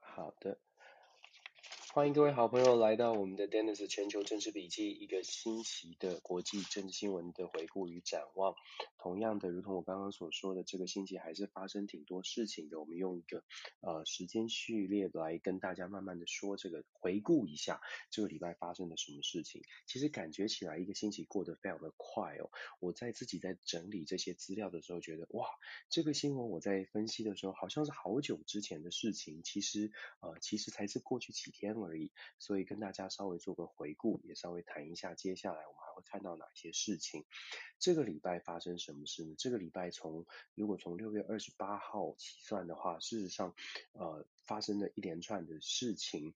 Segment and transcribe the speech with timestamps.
[0.00, 0.58] 好的。
[1.92, 8.54] 欢迎各位好朋友来到我们的 Dennis 全球政治笔记，一个新奇的国际政治新闻的回顾与展望。
[9.02, 12.78] 同样的，如同我刚刚所说的，这个星期还是发生挺多事情的。
[12.78, 13.42] 我们用一个
[13.80, 19.62] 呃时间序列来跟大家慢慢的说这个回顾一下这个礼拜发生了什么事情。
[19.86, 22.50] 其实感觉起来一个星期过得非常的快哦。
[22.78, 25.48] 我在自己在整理这些资料的时候，觉得哇，
[25.88, 31.70] 这个新闻我在分析的时候好像是好久之前的事情，其实呃其实才是过去几天。
[31.70, 37.24] 而已，所以跟大家稍微做个回顾，也稍微谈一下接下来我们还会看到哪些事情。
[37.78, 39.34] 这个礼拜发生什什么事呢？
[39.38, 43.54] 这个礼拜从如果从六月二十八号起算的话，事实上
[43.92, 46.34] 呃发生了一连串的事情，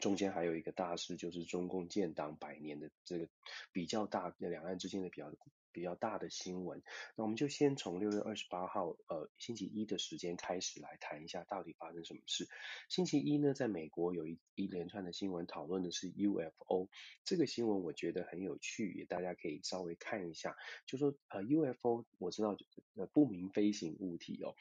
[0.00, 3.28] 中间还有一个大事，就是中共建党百年的这个
[3.72, 5.32] 比较大两岸之间的比较。
[5.74, 6.82] 比较大的新闻，
[7.16, 12.48] 那我们就先从六月二十八号，呃，星期一的时间开始来谈一下到底发生什么事。
[12.88, 16.88] 星期一呢，在美国有一一连串的新闻，讨论的是 UFO
[17.24, 20.56] 这个新闻，我觉得很有趣，也大家可以稍微看一下。
[20.86, 22.56] 就说呃 UFO，我知道
[22.94, 24.54] 呃不明飞行物体哦，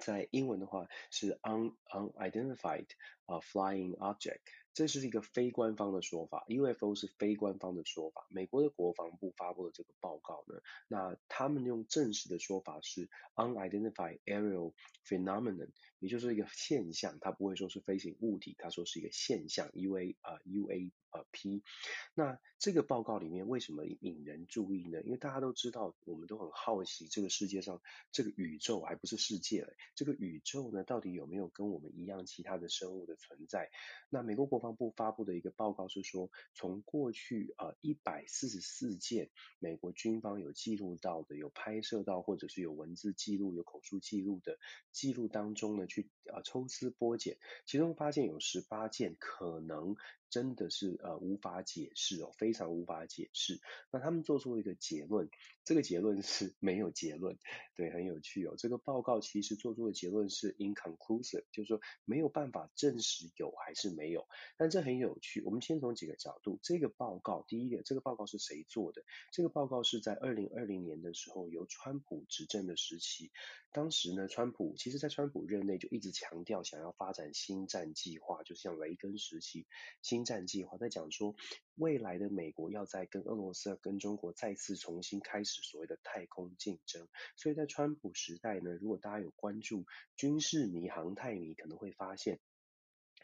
[0.00, 2.88] 在英文的话是 un unidentified
[3.26, 4.40] 啊、flying object。
[4.76, 8.26] 这是一个非官方的说法，UFO 是非官方的说法。
[8.28, 14.74] 美国的国防部发布的这个报告呢，那他们用正式的说法是 unidentified aerial
[15.08, 21.62] phenomenon，也就是一个现象，它不会说是飞行物体，它说是一个现象，UA 啊、U A 啊 P。
[22.14, 25.02] 那这个报告里面为什么引人注意呢？
[25.02, 27.80] 因为大家都知道，我们都很好奇，这个世界上
[28.12, 33.70] 这个宇宙还不是世界了，这个宇宙呢到底有没有跟我们一样其他的生物的存在？
[34.08, 44.58] 那美国国防部发布的一个报告是说，从过去呃一百四十四件美国军方有记录到的、有拍摄到或者是有文字记录、有口述记录的
[44.92, 49.96] 记录当中呢，去啊抽丝剥茧，其中发现有十八件可能。
[50.30, 53.60] 真的是呃无法解释哦，非常无法解释。
[53.90, 55.28] 那他们做出了一个结论，
[55.64, 57.38] 这个结论是没有结论，
[57.74, 58.54] 对，很有趣哦。
[58.58, 64.26] 这个报告其实做出的结论是 inconclusive，就是说没有办法证实有还是没有。
[64.56, 66.58] 但这很有趣，我们先从几个角度。
[66.62, 69.02] 这个报告，第一个，这个报告是谁做的？
[69.32, 73.30] 这个报告是在二零二零年的时候由川普执政的时期。
[73.72, 79.66] 当时呢，川普其实在川普任内就一直强调想要发展星战计划，就像雷根时期。
[80.16, 81.36] 新战计划在讲说，
[81.74, 87.06] 未来的美国要在跟俄罗斯、跟中国再次重新开始所谓的太空竞争。
[87.36, 89.84] 所以在川普时代呢，如果大家有关注
[90.16, 92.40] 军事迷、航太迷，可能会发现。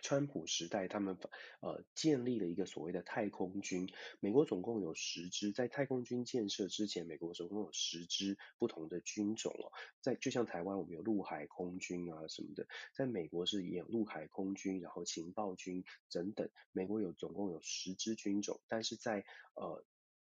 [0.02, 1.16] 川普时代，他们
[1.60, 3.88] 呃建立了一个所谓的太空军。
[4.20, 9.72] 美国总共有十支，在太空军建设之前，美国总共有十支不同的军种哦。
[10.00, 16.50] 在就像台湾，我们有陆海空军啊什么的，在美国是也有陆海空军，然后情报军等等。
[16.72, 19.24] 美国有总共有十支军种，但是在
[19.54, 19.84] 呃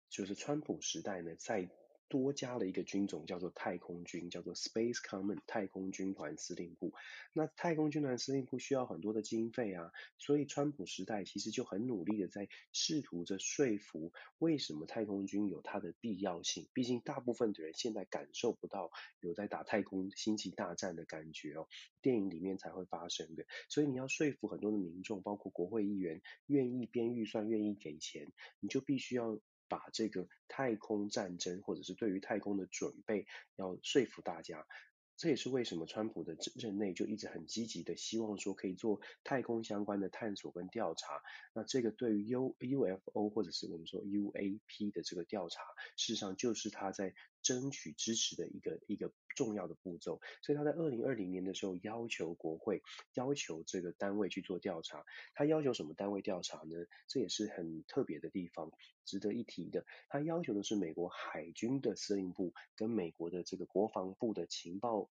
[0.09, 1.69] 就是川普时代呢，在
[2.09, 6.93] 多加了一个军种，叫做太空军，叫做 Space Command 太空军团司令部。
[7.33, 16.69] 那太空军团司令部需要很多的经费啊，所以川普时代其实就很努力的在试图着说服，为什么太空军有它的必要性。
[16.73, 18.91] 毕竟大部分的人现在感受不到
[19.21, 21.67] 有在打太空星际大战的感觉哦，
[22.01, 23.45] 电影里面才会发生的。
[23.69, 29.41] 所以你要说服很多的民众，包括国会议员，愿意编预算，愿意给钱，你就必须要。
[29.75, 33.27] 把这个太空战争，或者是对于太空的准备，
[33.57, 34.65] 要说服大家，
[35.17, 41.21] 这也是为什么川普的任内就一直很积极的希望说可以做太空相关的探索跟调查。
[41.55, 45.61] 那这个对于 U UFO 或者是我们说 UAP 的这个调查，
[45.97, 47.13] 事实上就是他在。
[47.45, 52.83] 争取支持的一个一个重要的步骤，所以他在二零二零年的时候要求国会，
[53.13, 55.05] 要求这个单位去做调查。
[55.35, 56.87] 他要求什么单位调查呢？
[57.07, 58.73] 这也是很特别的地方，
[59.05, 59.85] 值得一提的。
[60.09, 65.11] 他要求的是美国海军的司令部跟美国的这个国防部的情报。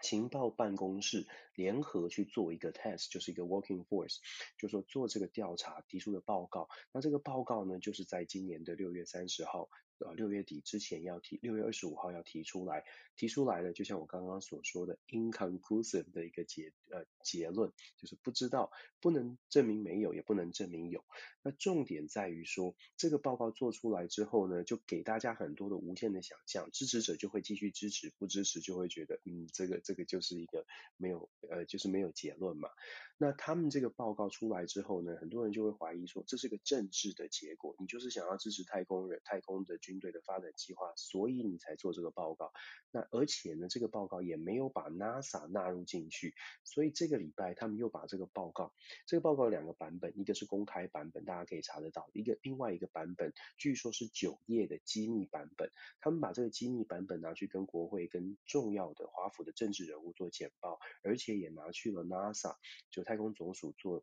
[0.00, 4.18] 情报办公室联合去做一个 test，就是一个 working force，
[4.58, 6.68] 就是说做这个调查提出的报告。
[6.90, 9.70] 那这个报告呢，就是在今年的六月三十号，
[10.02, 12.84] 呃，六月底之前要提，六月二十五号要提出来。
[13.14, 21.04] 提出来的就像我刚刚所说的 inconclusive 的一个结呃结论，就是不知道，不能证明没有，也不能证明有。
[21.42, 29.92] 那重点在于说，这个报告做出来之后呢，就给大家很多的无限的想象，支持者就会继续支持，不支持就会觉得，嗯，这个这。
[29.92, 30.64] 这个就是一个
[30.96, 32.70] 没有呃，就是没有结论嘛。
[33.18, 42.50] 那他们这个报告出来之后呢，很多人就会怀疑说，这是个政治的结果，你就是想要支持太空人、太空的军军队的发展计划，所以你才做这个报告。
[42.90, 46.34] 那而且呢，这个报告也没有把 NASA 纳入进去，
[46.64, 48.72] 所以这个礼拜他们又把这个报告，
[49.06, 55.70] 这个报告有两个版本，一个是公开版本，大家可以查得到；一个另外一个版本，据说是九页的机密版本。
[56.00, 62.56] 他们把这个机密版本拿去跟国会、跟重要的华府的政治人物做简报，而且也拿去了 NASA
[62.90, 64.02] 就太空总署做。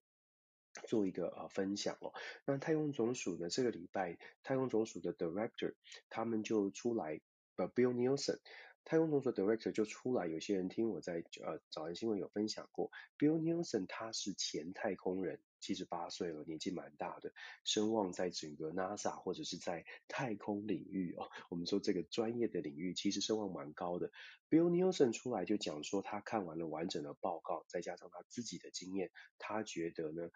[0.87, 2.13] 做一个呃分享哦，
[2.45, 5.73] 那太空总署呢，这个礼拜太空总署的 director
[6.09, 7.19] 他们就出来，
[7.55, 8.39] 呃 Bill Nelson
[8.85, 12.89] 太空总署 director 就出来，有些人听我在呃早安新闻有分享过
[13.19, 17.31] ，Bill Nelson 他是前太空人，七十八岁了，年纪蛮大的，
[17.65, 24.09] 声望在整个 NASA 或者是在太空领域哦，我们说这个专业的领域其实声望蛮高的。
[24.49, 30.31] Bill Nelson 出来就讲说，他看完了完整的报告，再加上他自己的经验，他觉得呢。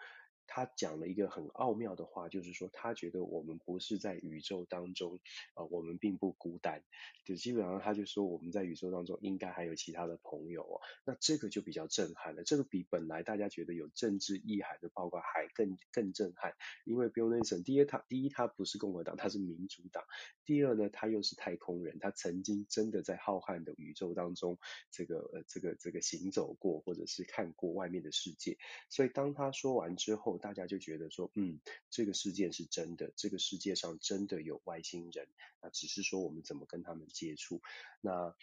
[0.47, 5.19] 他讲了一个很奥妙的话，就是说他觉得我们不是在宇宙当中，
[5.53, 6.83] 啊、我们并不孤单。
[7.23, 10.81] 就基本上他就说我们在宇宙当中应该还有其他的朋友哦。
[11.05, 16.53] 那这个就比较震撼了，这个比本来大家觉得有政治意涵的报告还更更震撼。
[16.83, 20.03] 因为 Bill Nelson 第一他第一他不是共和党，他是民主党。
[20.45, 24.59] 第二呢，他又是太空人，他曾经真的在浩瀚的宇宙当中
[24.91, 28.57] 这个呃这个这个行走过，或者是看过外面的世界。
[28.89, 31.59] 所以当他说完之后，大家就觉得说，嗯，
[31.89, 35.27] 这个事件是真的，这个世界上真的有外星人，
[35.61, 37.61] 那只是说我们怎么跟他们接触。
[38.01, 38.35] 那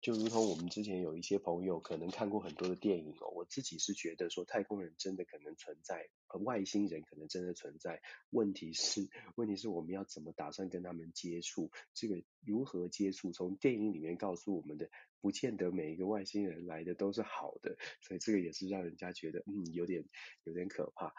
[0.00, 8.02] 就如同我们之前有一些朋友可能看过很多的电影哦，我自己是觉得说太空人真的可能存在，和外星人可能真的存在。
[8.30, 11.70] 问题是，问题是我们要怎么打算跟他们接触？
[11.94, 13.32] 这个如何接触？
[13.32, 14.90] 从电影里面告诉我们的。
[15.22, 20.04] 不见得每一个外星人来的都是好的，所以这个也是让人家觉得嗯有点
[20.44, 21.14] 有点可怕。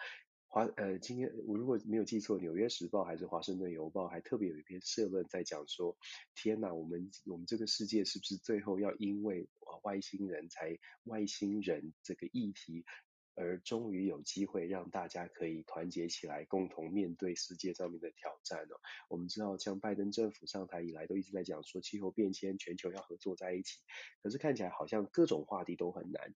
[0.46, 5.98] 华呃今天我如果没有记错，《纽约时报》还是《华盛顿邮报》还特别有一篇社论在讲说，
[6.36, 9.50] 天哪，我们我们这个世界是不是最后要因为
[9.82, 12.86] 外星人才外星人这个议题？
[13.35, 18.80] 而终于有机会让大家可以团结起来，共同面对世界上面的挑战哦。
[19.09, 23.80] 我们知道，像拜登政府上台以来，都一直在讲说气候变迁，全球要合作在一起。
[24.21, 26.33] 可是看起来好像各种话题都很难。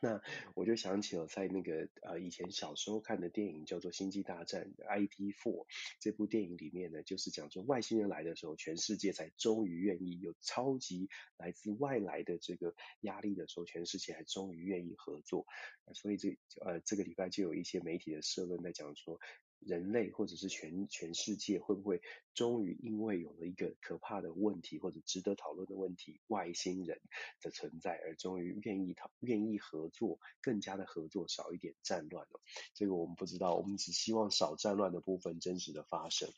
[0.00, 0.20] 那
[0.54, 5.66] 我就想起了在那个呃以前小时候看的电影叫做《星际大战》IT Four
[6.00, 15.46] 这部电影里面呢，就是讲说外星人来的时候，全世界才终于愿意有超级来自外来的这个压力的时候，全世界还终于愿意合作。
[15.94, 19.20] 所以这呃这个礼拜就有一些媒体的社论在讲说。
[19.60, 22.00] 人类或者是全全世界会不会
[22.34, 27.00] 终于因为有了一个可怕的问题或者值得讨论的问题，外星人
[27.40, 32.40] 的存在，而终于愿意讨愿意合作，更加的合作，少一点战乱了。
[32.74, 36.28] 这个我们不知道，我们只希望少战乱的部分真实的发生。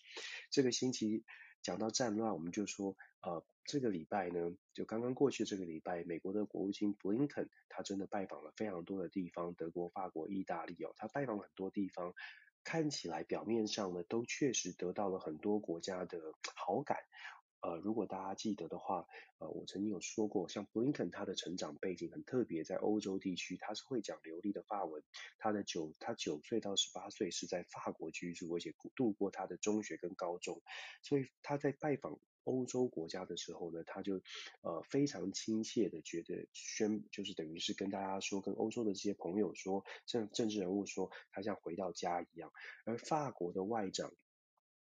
[0.50, 1.24] 这个星期
[1.62, 12.14] 讲到战乱，我们就说，呃，这个礼拜呢，就刚刚过去这个礼拜，美国的国务卿布林肯他真的拜访了非常多的地方，德国、法国、意大利哦，他拜访了很多地方。
[12.68, 16.20] 看起来表面上呢，都确实得到了很多国家的
[16.54, 16.98] 好感。
[17.60, 19.06] 呃，如果大家记得的话，
[19.38, 25.02] 呃，我曾经有说过，像布林肯他的成长背景很特别，在欧洲地区他是会讲流利的法文。
[25.38, 30.62] 他的九他九岁到十八岁是在法国居住，而且度过他的中学跟高中，
[31.02, 32.18] 所以他在拜访。
[32.44, 34.22] 欧洲国家的时候呢，他就
[34.62, 42.50] 呃非常亲切的觉得宣，就是等于是跟大家说，跟欧洲的这些朋友说，像政治人物说，他像回到家一样。
[42.86, 44.14] 而法国的外长，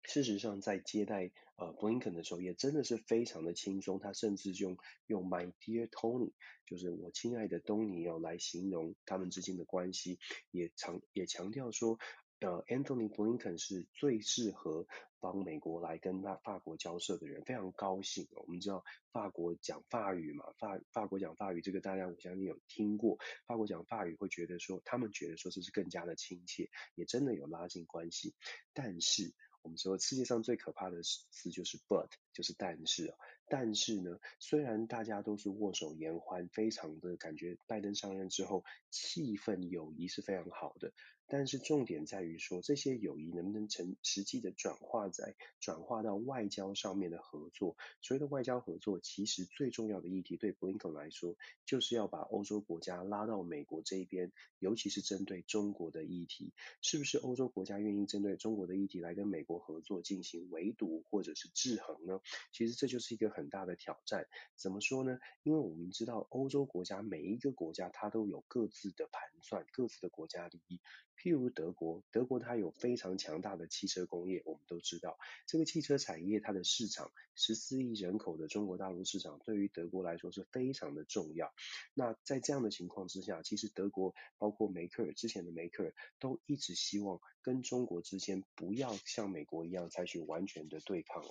[0.03, 4.77] 事实上在接待呃布林肯的时候，也真的是非常的轻松，他甚至用
[5.07, 6.31] 用 My dear Tony，
[6.65, 10.19] 就是我亲爱的东尼哦，来形容他们之间的关系，
[10.51, 11.97] 也强也强调说。
[12.43, 14.87] 呃，Anthony Blinken 是最适合
[15.19, 18.27] 帮美国来跟那法国交涉的人，非常高兴。
[18.31, 23.19] 我们知道法国讲法语嘛，法法国讲法语，这个大家我相信有听过。
[23.45, 28.33] 法国讲法语会觉得说，他们觉得说这是更加的亲切，也真的有拉近关系。
[28.73, 29.31] 但是
[29.63, 33.13] 我们说世界上最可怕的词就是 but，就是但是。
[33.47, 40.93] 但是呢，虽然大家都是握手言欢，非常的感觉拜登上任之后气氛友谊是非常好的。
[41.33, 47.77] 但是重点在于说，这些友谊能不能成实际的转化在转化到外交上面的合作？
[48.01, 62.19] 所谓的外交合作，其实最重要的议题对布林肯来说，就是要把欧洲国家拉到美国这一边，尤其是针对中国的议题，是不是欧洲国家愿意针对中国的议题来跟美国合作进行围堵或者是制衡呢？
[62.51, 64.27] 其实这就是一个很大的挑战。
[64.57, 65.17] 怎么说呢？
[65.43, 70.81] 因为我们知道欧洲国家每一个国家它都有各自的盘算，各自的国家利益。
[71.21, 81.53] 譬如德国，德国它有非常强大的汽车工业，我们都知道，这个汽车产业它的市场，十四亿人口的中国大陆市场，对于德国来说是非常的重要。
[81.93, 91.23] 那在这样的情况之下，其实德国包括梅克尔之前的梅克尔都一直希望跟中国之间不要像美国一样采取完全的对抗。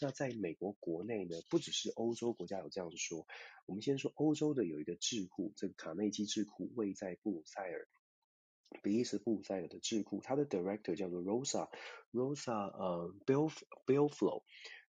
[0.00, 3.26] 那在美国国内呢，不只是欧洲国家有这样说，
[3.66, 7.88] 我们先说欧洲的有一个智库，这个卡内基智库位在布鲁塞尔。
[8.82, 11.68] 比利时布鲁塞尔的智库，它的 director 叫做 Rosa
[12.12, 13.52] Rosa 呃 Bill
[13.86, 14.42] Billflow，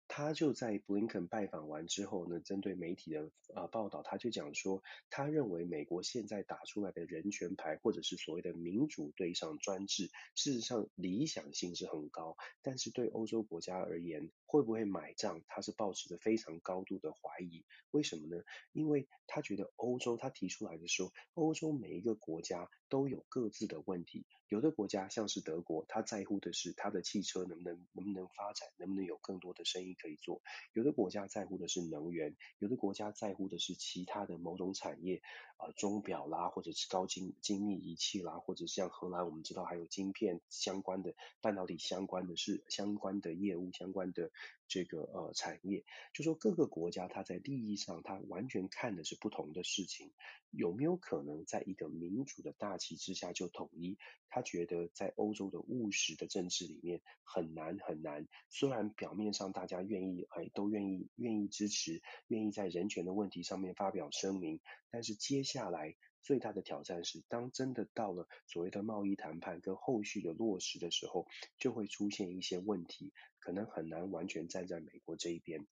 [0.09, 17.65] 他就在布林肯拜访完之后呢，针对媒体的呃报道，他就讲说，他认为美国现在打出来的人权牌，或者是所谓的民主对上专制，事实上理想性是很高，但是对欧洲国家而言，会不会买账，他是抱持着非常高度的怀疑。
[17.91, 18.43] 为什么呢？
[18.73, 24.27] 因为他觉得欧洲，他提出来的说，欧洲每一个国家都有各自的问题。
[24.49, 30.41] 有的国家像是德国，他在乎的是他的汽车能不能能不能发展，能不能有更多的生意可以做。
[30.73, 35.21] 有的国家在乎的是能源，有的国家在乎的是其他的某种产业，
[35.59, 44.31] 呃，钟表啦，或者是高精精密仪器啦，或者像荷兰，我们知道还有晶片相关的半导体相关的是相关的业务相关的。
[44.71, 50.13] 这个呃产业，就说各个国家它在利益上，它完全看的是不同的事情，
[50.51, 53.97] 有没有可能在一个民主的大旗之下就统一？
[54.29, 58.29] 他觉得在欧洲的务实的政治里面很难很难。
[58.51, 65.97] 虽然表面上大家愿意哎都愿意愿意支持，愿意在人权的问题上面发表声明，但是接下来。
[66.29, 75.67] 最大的挑战是，当真的到了所谓的贸易谈判跟后续的落实的时候，就会出现一些问题，可能很难完全站在美国这一边。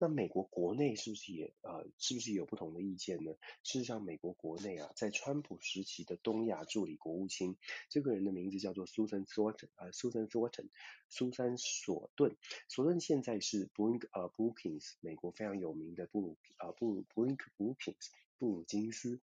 [0.00, 3.30] 那美国国内是不是也呃，是不是有不同的意见呢？
[3.62, 7.56] 事实上，美国国内啊，在川普时期的东亚助理国务卿，
[7.88, 10.70] 这个人的名字叫做 Susan Thornton，呃，Susan Thornton，
[11.08, 12.36] 苏珊索顿。
[12.68, 19.20] 索顿现在是 Brook 呃 Brookings，美国非常有名的布鲁呃布布鲁 Brookings 布鲁金斯。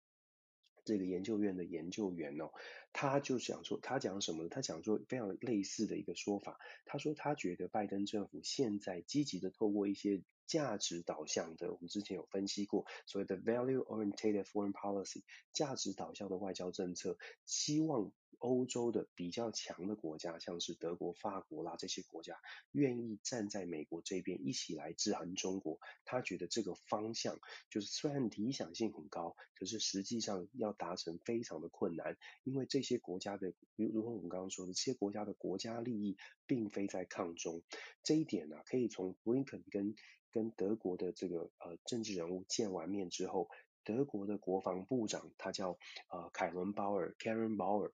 [0.83, 2.51] 这个研究院的研究员哦，
[2.93, 4.47] 他就想说，他讲什么？
[4.49, 6.59] 他讲说非常类似的一个说法。
[6.85, 18.11] 他说他觉得拜登政府现在积极的透过一些价值导向的，我们之前有分析过所谓的 value orientated foreign policy，价值导向的外交政策，希望。
[18.41, 22.39] 欧洲的比较强的国家，像是德国、法国啦这些国家，
[22.71, 25.79] 愿意站在美国这边一起来制衡中国。
[26.05, 27.39] 他觉得这个方向
[27.69, 36.17] 就是虽然理想性很高，可是实际上要达成非常的困难，因为这些国家的，如如同我们刚刚说的，这些国家的国家利益
[36.47, 37.61] 并非在抗中。
[38.01, 39.93] 这一点呢、啊，可以从布林肯跟
[40.31, 43.49] 跟德国的这个呃政治人物见完面之后。
[43.83, 45.71] 德国的国防部长，他叫
[46.09, 47.91] 呃凯伦鲍尔 （Karen Bauer）。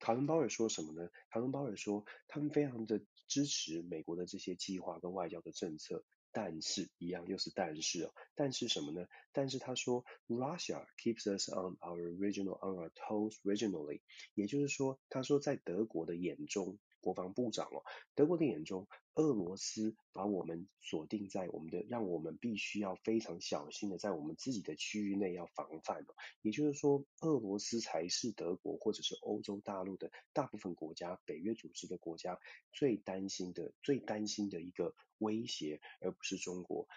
[0.00, 1.08] 凯伦鲍尔说什么呢？
[1.30, 9.06] 凯伦鲍尔说，他们非常的支持美国的这些计划跟外交的政策，但是，一样又是但是哦，但是什么呢？
[9.32, 14.00] 但是他说，Russia keeps us on our regional on our toes regionally，
[14.34, 16.80] 也就是说，他说在德国的眼中。
[17.04, 17.84] 国防部长哦，
[18.14, 26.14] 德国的眼中，俄罗斯把我们锁定在我们的，让我们必须要非常小心的在我们自己的区域内要防范哦。
[26.40, 32.40] 也就是说，俄罗斯才是德国或者是欧洲大陆的大部分国家、北约组织的国家
[32.72, 36.88] 最担心的、最担心的一个威胁，而不是中国。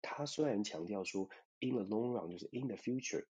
[0.00, 3.26] 他虽然强调说，in the long run，就是 in the future，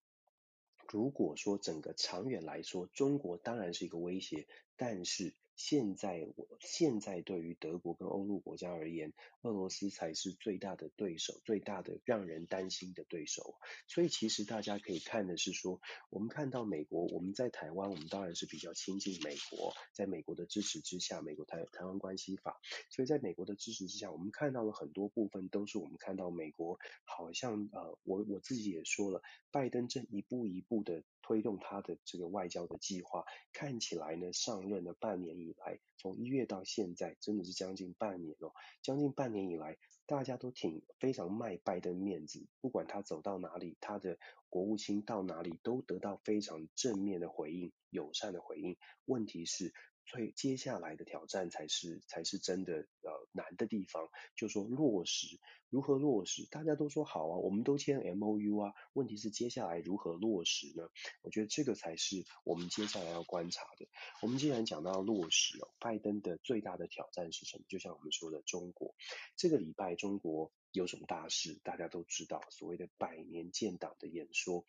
[0.88, 5.33] 如果说整个长远来说，中国当然是一个威胁，但是。
[5.57, 9.13] 现在，我现在对于德国跟欧陆国家而言，
[9.45, 13.57] 俄罗斯才是最大的对手，最大的让人担心的对手。
[13.87, 22.59] 所以，其实大家可以看的是说，我们看到美国，我们在台湾，我们当然是比较亲近美国，在美国的支持之下，美国台台湾关系法。
[22.89, 29.21] 所以在美国的支持之下，我们看到了很多部分都是我们看到美国好像呃，我我自己也说了，
[29.51, 38.53] 拜登正一步一步的推动他的这个外交的计划，看起来呢，上任了半年以来，从一月到现在，真的是将近半年了。
[38.83, 39.76] 将近半年以来，
[40.07, 48.76] 大家都挺非常卖拜登面子，不管他走到哪里，他的国务卿到哪里，都得到非常正面的回应，友善的回应。
[49.05, 49.75] 问题是。
[50.07, 60.89] 所以接下来的挑战才是才是真的呃难的地方，就说落实如何落实，大家都说好啊，我们都签 MOU 啊，问题是接下来如何落实呢？
[61.23, 63.89] 我觉得这个才是我们接下来要观察的。
[64.23, 67.65] 我们既然讲到落实哦，拜登的最大的挑战是什么？
[67.69, 68.95] 就像我们说的，中国
[69.37, 71.59] 这个礼拜中国有什么大事？
[71.65, 74.65] 大家都知道，所谓的百年建党的演说，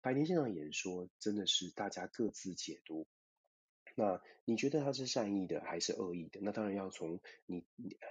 [0.00, 3.06] 百年建党演说真的是大家各自解读。
[3.98, 6.38] 那你觉得他是善意的还是恶意的？
[6.40, 7.64] 那当然要从你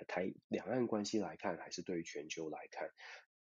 [0.10, 2.89] 台两岸关系来看，还是对于全球来看。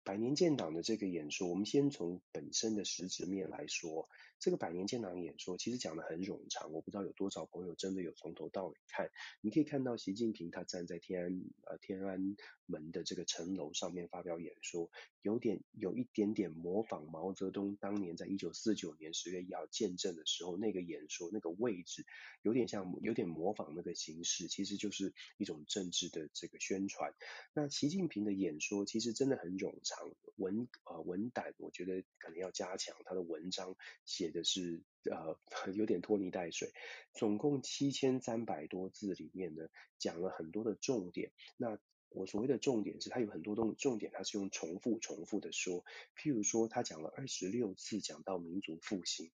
[0.04, 4.08] 百年建党的这个演说，我们先从本身的实质面来说，
[4.40, 9.10] 这个百年建党演说其实讲得很冗长，我不知道有多少朋友真的有从头到尾看。
[9.42, 14.90] 你可以看到习近平他站在天安呃天安门的这个城楼上面发表演说，
[15.22, 22.06] 有点有一点点模仿毛泽东当年在一九四九年十月一号建政的时候那个演说那个位置，
[22.42, 27.14] 有点像有点模仿那个形式，其实就是一种政治的这个宣传。
[27.54, 30.12] 那习近平的演说其实真的很冗长。
[30.38, 32.94] 文呃文胆，我觉得可能要加强。
[33.06, 35.40] 他的文章写的是呃
[35.74, 36.72] 有点拖泥带水，
[37.14, 41.32] 总共七千三百多字里面呢，讲了很多的重点。
[41.58, 45.84] 那我所谓的重点是，他有很多东重点，他是用重复重复的说。
[46.16, 49.32] 譬如说，他讲了二十六次讲到民族复兴，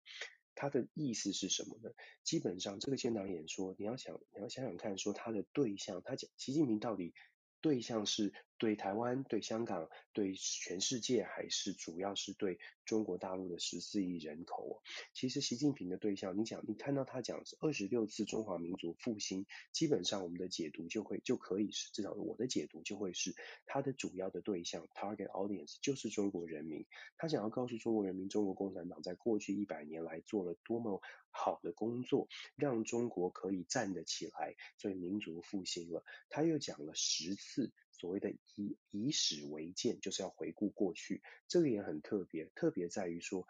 [0.55, 1.91] 他的意思是什么呢？
[2.24, 7.13] 基本上这个建党演说，你要想你要想想看，说他的对象，他讲习近平到底
[7.60, 8.34] 对象是？
[8.61, 14.83] 对台湾、对香港、对全世界，还是主要是对中国大陆的十四亿人口。
[15.15, 23.33] 其实习近平的对象，你讲，你看到他讲二十六次中华民族复兴，基本上我们的解读就会就可以是，至少我的解读就会是，
[23.65, 26.85] 他的主要的对象 target audience 就是中国人民。
[27.17, 31.01] 他想要告诉中国人民，中国共产党在过去一百年来做了多么
[31.31, 36.05] 好的工作，让中国可以站得起来，所以民族复兴了。
[36.29, 37.71] 他又讲了十次。
[38.01, 43.48] 所谓的以以史为鉴，就是要回顾过去，这个也很特别，特别在于说，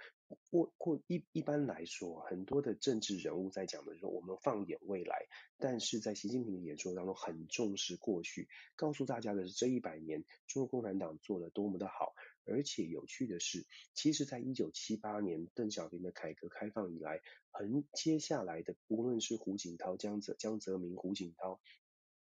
[0.49, 5.25] 过过一一般来说，很多的政治人物在讲的时候，我们放眼未来，
[5.57, 21.61] 但是在习近平的演说当中，很重视过去，告诉大家的是这一百年，中国共产党做了多么的好，而且有趣的是，其实在一九七八年邓小平的改革开放以来，很接下来的，无论是胡锦涛、江泽江泽民、胡锦涛。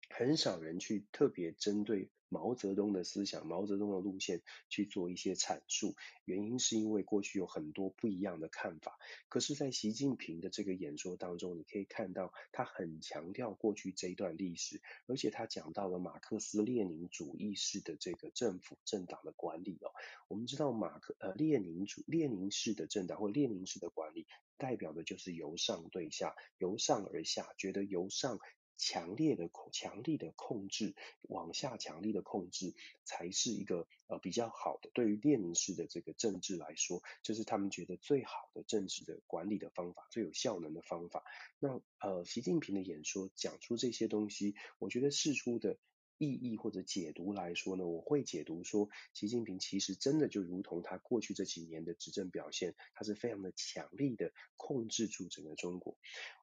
[0.09, 5.95] 很少人去特别针对毛泽东的思想、毛泽东的路线去做一些阐述，
[6.27, 8.99] 原因是因为过去有很多不一样的看法。
[9.31, 19.89] 可是，在习近平的这个演说当中，你可以看到他很强调过去这一段历史，而且他讲到了马克思列宁主义式的这个政府政党的管理哦。
[20.29, 24.27] 我们知道马克呃列宁主列宁式的政党或列宁式的管理，
[24.59, 28.39] 代表的就是由上对下，由上而下，觉得由上。
[28.79, 34.89] 强烈的控，强力的控制，往下强力的控制，才是一个呃比较好的。
[34.95, 41.25] 对于列宁式的这个政治来说，这、是他们觉得最好的政治的管理的方法，最有效能的方法。
[41.59, 45.77] 那呃，习近平的演说讲出这些东西，我觉得释出的。
[46.21, 55.97] 意义或者解读来说呢，我会解读说，习近平其实真的就如同他过去这几年的执政表现，他是非常的强力的控制住整个中国。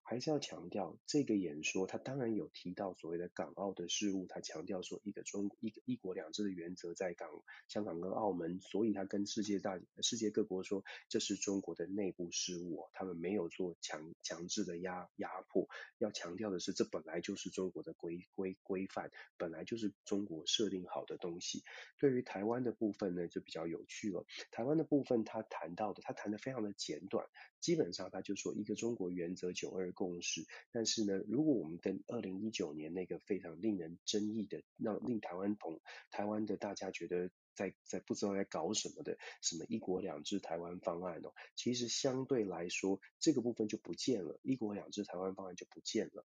[0.05, 7.29] 还是要强调，这个演说他当然有提到所谓的港澳的事务，他强调说一个中一个一国两制的原则在港
[7.67, 15.67] 香港跟澳门，所以他跟世界大世界各国说，这是中国的内部事务，他们没有做强强制的压压迫。
[15.97, 19.65] 要强调的是，这本来就是中国的规规规范，本来。
[19.65, 21.63] 就是中国设定好的东西。
[21.97, 24.23] 对于台湾的部分呢，就比较有趣了。
[24.51, 27.25] 台湾的部分，他谈到的，他谈的非常的简短，
[27.65, 30.45] 基本上他就说一个中国原则、九二共识。
[30.71, 46.23] 但是呢，如果我们跟二零一九年那个非常令人争议的，让令台湾同台湾的大家觉得在在不知道在搞什么的什么一国两制台湾方案哦，其实相对来说这个部分就不见了，一国两制台湾方案就不见了。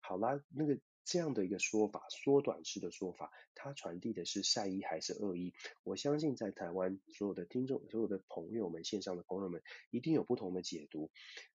[0.00, 0.78] 好啦，那个。
[1.04, 5.52] 这样的一个说法，缩短式的说法，它传递的是善意还是恶意？
[5.84, 11.10] 我相信在台湾所有的听众、所有的朋友们、线上的朋友们，一定有不同的解读。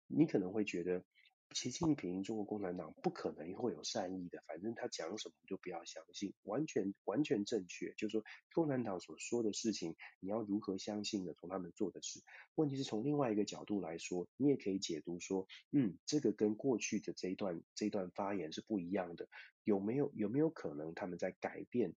[0.07, 1.03] 你可能会觉得。
[1.55, 7.93] 习近平，中国共产党不可能会有善意的，反正他讲什么就不要相信，完全完全正确。
[7.93, 11.33] 就是说，共产党所说的事情，你要如何相信呢？
[11.39, 12.21] 从他们做的事，
[12.55, 19.29] 问题是从另外一个角度来说，你也可以解读说，嗯，这个跟过去的这一段这一段发言是不一样的，
[19.63, 21.95] 有没有有没有可能他们在改变？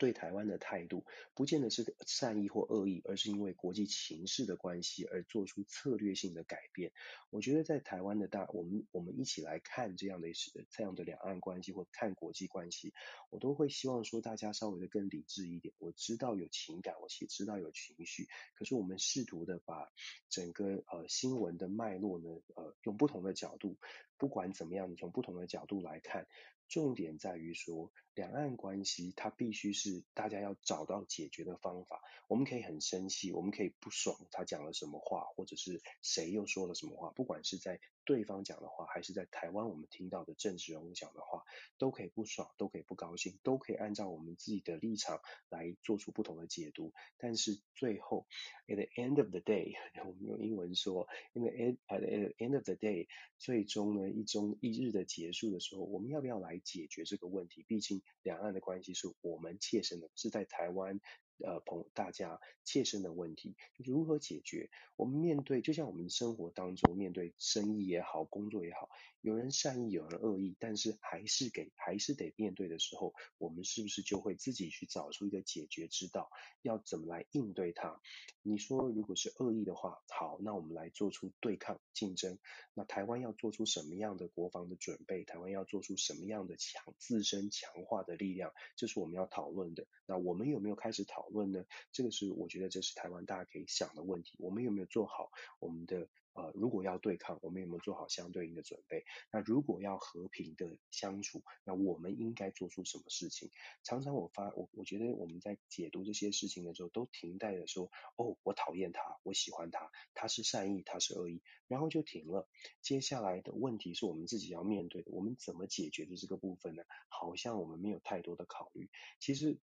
[0.00, 6.90] 对台湾的态度，不见得是善意或恶意，而是因为国际情势的关系而做出策略性的改变。
[7.28, 10.28] 我觉得在台湾的大，我们我们一起来看这样的
[10.70, 12.94] 这样的两岸关系或看国际关系，
[13.28, 15.74] 我都会希望说大家稍微的更理智一点。
[15.76, 19.92] 我知道有情感，我也知道有情绪，可是我们试图的把
[20.30, 23.76] 整个呃新闻的脉络呢，呃用不同的角度，
[24.16, 26.26] 不管怎么样，你从不同的角度来看。
[26.70, 32.00] 重点在于说，两岸关系它必须是大家要找到解决的方法。
[32.28, 37.78] 我们可以很生气，我们可以不爽他讲了什么话，或者是谁又说了什么话，不管是在。
[38.10, 41.44] 对方讲的话，还是在台湾我们听到的政治人物讲的话，
[41.78, 46.92] 都可以不爽，都可以不高兴，都可以按照我们自己的立场来做出不同的解读。
[47.18, 48.26] 但是最后
[48.66, 53.06] ，at the end of the day， 我们用英文说，in the end at the end of the day，
[53.38, 57.64] 最终呢，一中一日的结束的时候，我们要不要来解决这个问题？
[57.68, 60.98] 毕竟两岸的关系是我们切身的，是在台湾。
[61.44, 64.70] 呃，朋大家切身的问题如何解决？
[64.96, 68.88] 我们面对，就像我们生活当中面对生意也好，工作也好，
[69.22, 76.30] 有人善意，有人恶意，但是还是给，还是得面对的时候，我们是不是就会自己去找出一个解决之道，
[76.62, 78.00] 要怎么来应对它？
[78.42, 82.38] 你说如果是恶意的话，好，那我们来做出对抗竞争。
[82.72, 85.24] 那台湾要做出什么样的国防的准备？
[85.24, 88.52] 台湾要做出什么样的强自身强化的力量？
[88.76, 89.86] 这是我们要讨论的。
[90.06, 91.64] 那我们有没有开始讨论呢？
[91.92, 94.36] 这个是我觉得这是台湾大家可以想的问题。
[94.38, 96.08] 我们有没有做好我们的
[96.40, 99.04] 呃，如果要对抗，我们有没有做好相对应的准备？
[99.30, 103.50] 那如果要和平的相处，那我们应该做出什么事情？
[103.84, 112.48] 常常我发我我觉得我们在解读这些事情的时候，都停在了说哦，我讨厌他，我喜欢他，他是善意，他是恶意，然后就停了。
[112.80, 116.84] 接下来的问题是我们自己要面对的，我们怎么解决的这个部分呢？
[117.08, 118.88] 好像我们没有太多的考虑。
[119.18, 119.58] 其实。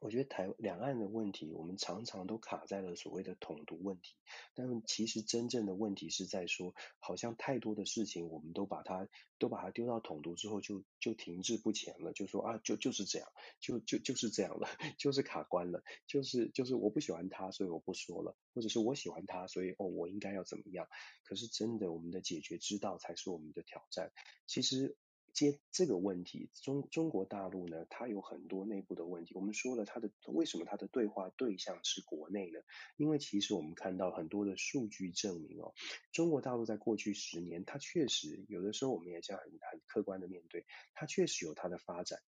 [0.00, 4.14] 我觉得台两岸的问题，我们常常都卡在了所谓的统独问题，
[4.54, 13.28] 但其实真正的问题是在说，好像太多的事情，我们都把它都把它丢到统独之后就，就停滞不前了，就说啊，就就是这样，
[13.60, 20.86] 就就就是这样了， 就是卡关了，就是就是我不喜欢他，所以我不说了，或者是我喜欢他，所以哦，我应该要怎么样？
[21.24, 24.12] 可是真的，我们的解决之道才是我们的挑战。
[24.46, 24.96] 其实。
[25.38, 29.34] 接这个问题，中中国大陆呢，它有很多内部的问题。
[29.36, 32.58] 我们说了，它的为什么它的对话对象是国内呢？
[32.96, 35.72] 因为其实我们看到很多的数据证明哦，
[36.12, 42.18] 中国大陆在过去十年，它确实有的时候我们也这样很很客观的面对，它确实有它的发展，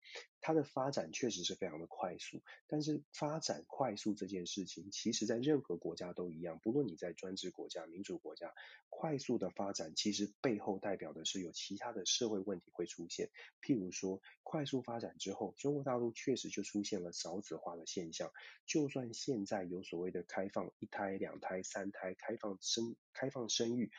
[0.41, 2.41] 它的发展确实是非常的快速。
[2.67, 8.55] 但是发展快速这件事情，其实在任何国家都一样，不论你在专制国家、民主国家，
[8.89, 13.07] 快速的发展其实背后代表的是有其他的社会问题会出。
[13.11, 13.29] 现，
[13.61, 18.31] 譬如说，快速发展之后，中国大陆确实就出现了少子化的现象。
[18.67, 23.91] 就算现在有所谓的开放一胎、两胎、三胎，开放生、开放生育，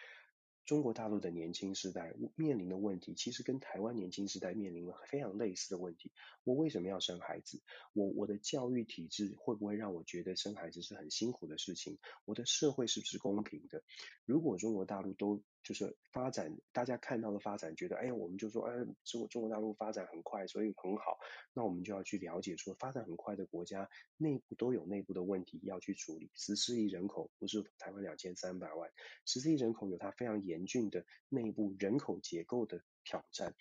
[0.65, 6.11] 中国大陆的年轻时代面临的问题，其实跟台湾年轻时代面临了非常类似的问题。
[6.43, 7.61] 我为什么要生孩子？
[7.93, 11.97] 我我的教育体制会不会让我觉得生孩子是很辛苦的事情？
[12.25, 13.83] 我的社会是不是公平的？
[14.25, 21.19] 如果中国大陆都就是发展，大家看到的发展，觉得哎，我们就说哎，中国中国大陆发展很快，所以很好。
[21.53, 26.31] 那我们就要去了解说，发展很快的国家内部都有内部的问题要去处理。
[26.33, 28.91] 十四亿人口不是台湾两千三百万，
[29.25, 33.53] 十四亿人口有它非常严峻的内部人口结构的挑战，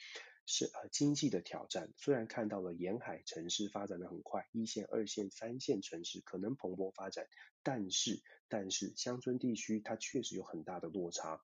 [0.46, 1.92] 是呃经济的挑战。
[1.96, 7.26] 虽然看到了沿海城市发展的很快，一线、二线、三线城市可能蓬勃发展，
[7.62, 11.42] 但是但是乡村地区它确实有很大的落差。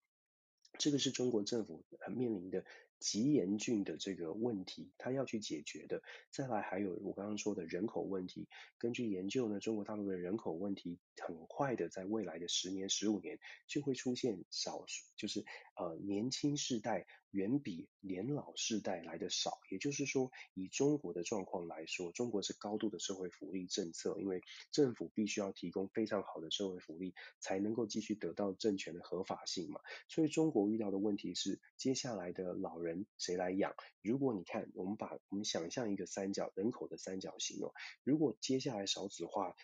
[0.78, 1.84] 这个是中国政府
[2.14, 2.64] 面临的
[2.98, 6.02] 极严峻的这个问题，他要去解决的。
[6.30, 15.44] 再来还有我刚刚说的人口问题，根据研究呢，中国大陆的人口问题很快的在未来的十年、十五年就会出现少数，就是
[15.76, 17.06] 呃年轻世代
[17.36, 19.58] 远比年老世代来的少。
[19.70, 29.80] 也就是说，以中国的状况来说，中国是高度的社会福利政策，因为政府必须要提供非常好的社会福利，才能够继续得到政权的合法性嘛。
[30.08, 33.04] 所以中国遇到的问题是，接下来的老人。
[33.18, 33.74] 谁来养？
[34.00, 39.54] 如果你看，我们把我们想象一个三角人口的三角形哦，如果接下来少子化。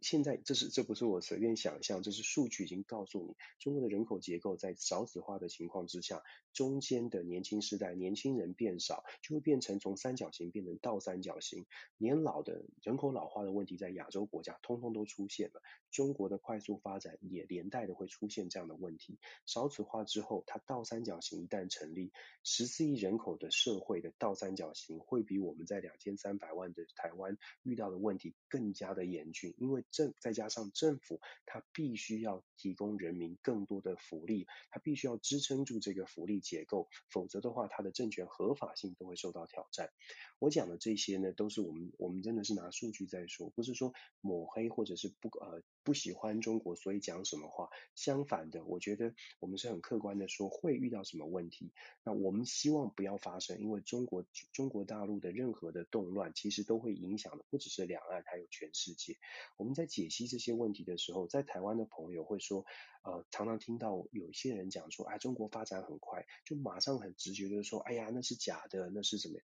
[0.00, 11.66] 现在这是这不是我随便想象，这是数据已经告诉你，中国的人口结构在少子化的情况之下，中间的年轻世代年轻人变少，就会变成从三角形变成倒三角形。
[11.96, 19.18] 年老的人口老化的问题在亚洲国家通通都出现了，中国的快速发展也连带的会出现这样的问题。
[19.46, 22.12] 少子化之后，它倒三角形一旦成立，
[22.44, 29.54] 十四亿人口的社会的倒三角形会比我们在两千三百万的台湾遇到的问题更加的严峻。
[29.58, 39.90] 因为政再加上政府，它必须要提供人民更多的福利，它必须要支撑住这个福利结构，否则的话，它的政权合法性都会受到挑战。
[40.38, 45.62] 我讲的这些呢，都是我们我们真的是拿数据在说，不是说抹黑或者是不呃。
[45.88, 47.70] 不喜欢中国，所以讲什么话。
[47.94, 51.72] 相反的，我觉得我们是很客观的说会遇到什么问题。
[52.04, 54.22] 那我们希望不要发生，因为中国
[54.52, 59.16] 中国大陆的任何的动乱，其实都会影响的不只是两岸，还有全世界。
[59.56, 62.66] 我们在解析这些问题的时候，在台湾的朋友会说，
[63.02, 69.38] 呃，常常听到有一些人讲说，哎，中国发展很快，就马上很直觉的说，哎呀，那是假的，那是怎么？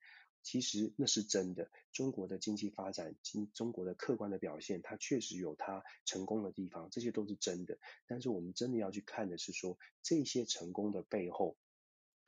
[0.44, 7.78] 其实那是真的，中国的经济发展，经中国的客观的表现，它确实有它成功的地方，这些都是真的。
[8.06, 11.56] 但是我们真的要去看的是说，这些成功的背后，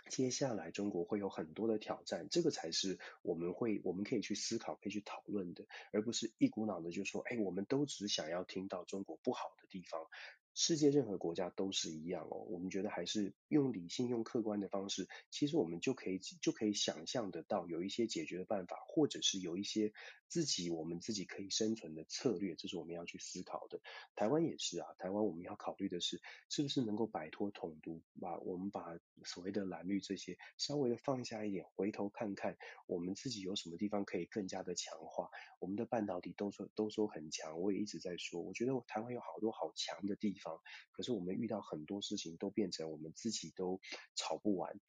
[0.09, 10.09] 接下来中国会有很多的挑战，这个才是我们会我们可以去思考、可以去讨论的，而不是一股脑的就说，哎，我们都只想要听到中国不好的地方。
[10.59, 19.93] 世界任何国家都是一样哦，我们觉得还是用理性、用客观的方式，其实我们就可以就可以想象得到有一些解决的办法，或者是有一些
[20.29, 23.83] 自己我们自己可以生存的策略，这是我们要去思考的。
[24.15, 35.29] 台湾也是啊，台湾我们要考虑的是，是不是能够摆脱统独，把我们把所谓的蓝绿这些稍微的放下一点，回头看看我们自己有什么地方可以更加的强化。
[35.61, 40.46] 我们的半导体都说都说很强，我也一直在说，我觉得台湾有好多好强的地方。
[40.93, 43.81] 可是我们遇到很多事情都变成我们自己都
[44.15, 44.81] 吵不完。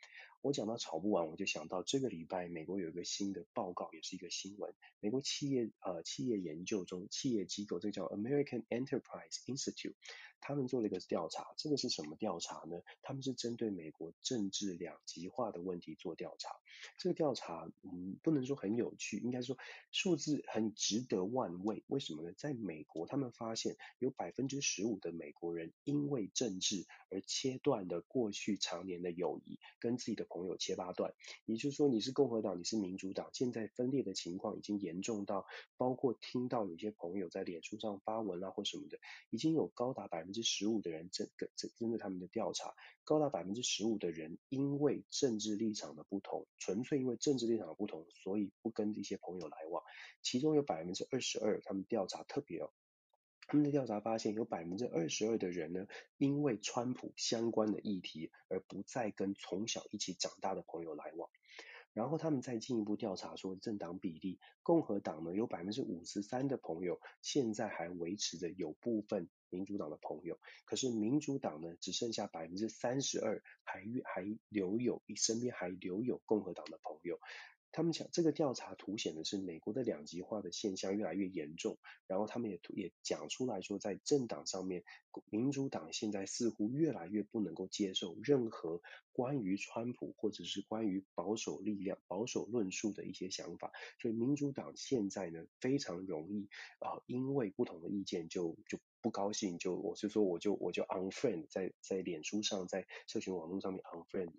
[0.41, 4.73] 我讲到吵不完，我就想到这个礼拜美国有一个新的报告，也是一个新闻。
[4.99, 9.95] 美国企业呃企业研究中企业机构，这叫 American Enterprise Institute，
[10.39, 11.53] 他们做了一个调查。
[11.57, 12.81] 这个是什么调查呢？
[13.01, 16.49] 他们是针对美国政治两极化的问题做调查。
[16.97, 19.57] 这个调查嗯不能说很有趣，应该说
[19.91, 21.83] 数字很值得万味。
[21.87, 22.33] 为什么呢？
[22.37, 31.13] 在美国，他们发现有百分之十五的美国人因为政治而切断了过去常年的友谊，跟自己的朋友切八段。
[31.45, 35.45] 也就是说，你是共和党，你是民主党，现在分裂的情况已经严重到，
[35.77, 49.81] 包括听到有些朋友在脸书上发文啊或什么的，已经有高达百分之十五的人针跟针对他们的调查，高达百分之十五的人因为政治立场的不同，纯粹因为政治立场的不同，所以不跟这些朋友来往。
[50.21, 52.69] 其中有百分之二十二，他们调查特别哦。
[53.47, 55.87] 他们的调查发现，有百分之二十二的人呢，
[56.17, 61.29] 因为川普相关的议题而不再跟从小一起长大的朋友来往。
[61.97, 77.19] 然后他们再进一步调查说，政党比例，共和党呢有百分之五十三的朋友现在还维持着有部分民主党的朋友，可是民主党呢只剩下百分之三十二还还留有身边还留有共和党的朋友。
[77.77, 84.83] 他们讲这个调查凸显的是美国的两极化的现象越来越严重，然后他们也也讲出来说，在政党上面，
[85.29, 104.31] 民主党现在似乎越来越不能够接受任何关于川普或者是关于保守力量、保守论述的一些想法，所以民主党现在呢非常容易啊、因为不同的意见就就不高兴，就我是说我就我就 unfriend 在在脸书上在社群网络上面 unfriend。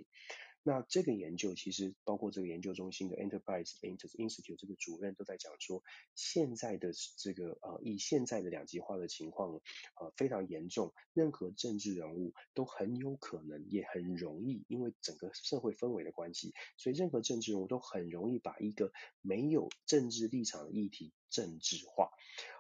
[0.69, 5.83] 那这个研究其实包括这个研究中心的 Enterprise Institute 这个主任都在讲说，
[6.15, 9.51] 现在的这个呃以现在的两极化的情况
[9.99, 22.11] 呃非常严重，任何政治人物都很有可能也很容易，因为整个社会氛围的关系，所以任何政治人物都很容易把一个没有政治立场的议题政治化。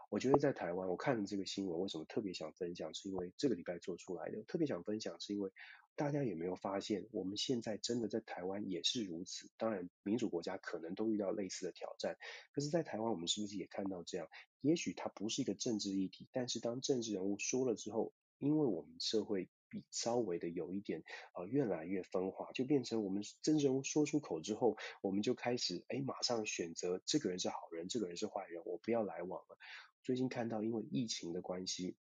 [0.08, 2.94] 我觉得在台湾，我看了这个新闻，为什么特别想分享？
[2.94, 5.52] 是因为这个礼拜做出来的，特别想分享是因为。
[5.98, 9.50] 大家有没有发现，我们现在真的在台湾也是如此？
[9.56, 12.16] 当然，民主国家可能都遇到类似的挑战。
[12.52, 14.28] 可是，在台湾，我们是不是也看到这样？
[14.60, 21.02] 也许它不是一个政治议题，但是当政治人物说了之后，因为我们社会比稍微的有一点
[21.34, 29.58] 呃越来越分化，就变成我们政治人物说出口之后，我们就开始哎马上选择这个人是好人，这个人是坏人，我不要来往了。
[30.04, 31.96] 最近看到因为疫情的关系。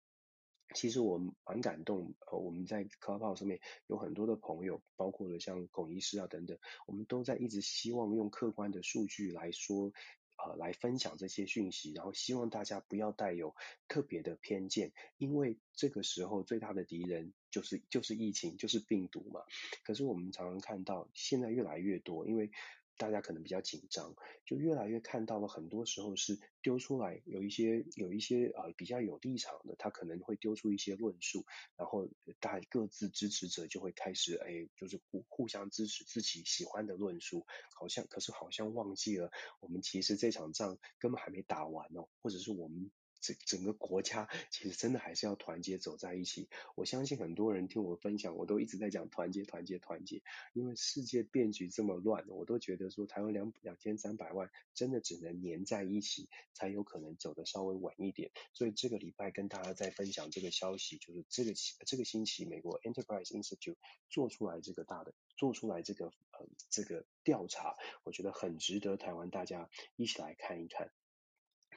[0.75, 9.93] 其实我蛮感动，呃，我们在 Clubhouse 上面有很多的朋友，包括了像孔医师啊等等，我们都在一直希望用客观的数据来说，
[10.37, 13.55] 呃，来分享这些讯息，然后希望大家不要带有
[13.89, 19.41] 特别的偏见，因为这个时候最大的敌人就是就是疫情，就是病毒嘛。
[19.85, 22.51] 可是我们常常看到现在越来越多，因为。
[22.97, 31.45] 大家可能比较紧张，就越来越看到了，很多时候是丢出来有一些有一些呃比较有立场的，他可能会丢出一些论述，
[31.77, 32.09] 然后
[32.41, 39.31] 大各自支持者就会开始哎，就是互互相支持自己喜欢的论述，好像可是好像忘记了，
[39.61, 42.91] 我们其实这场仗根本还没打完哦，或者是我们
[43.27, 46.49] 整整个国家其实真的还是要团结走在一起。
[46.77, 50.23] 我相信很多人听我分享，我都一直在讲团结、团结、团结。
[50.53, 58.31] 因为世界变局这么乱，我都觉得说台湾两两千三百万真的只能黏在一起，才有可能走得稍微稳一点。
[58.53, 63.77] 所以这个礼拜跟大家再分享这个消息，就是这个期这个星期美国 Enterprise Institute
[64.09, 70.91] 做出来这个大的做出来这个呃这个调查，我觉得很值得台湾大家一起来看一看。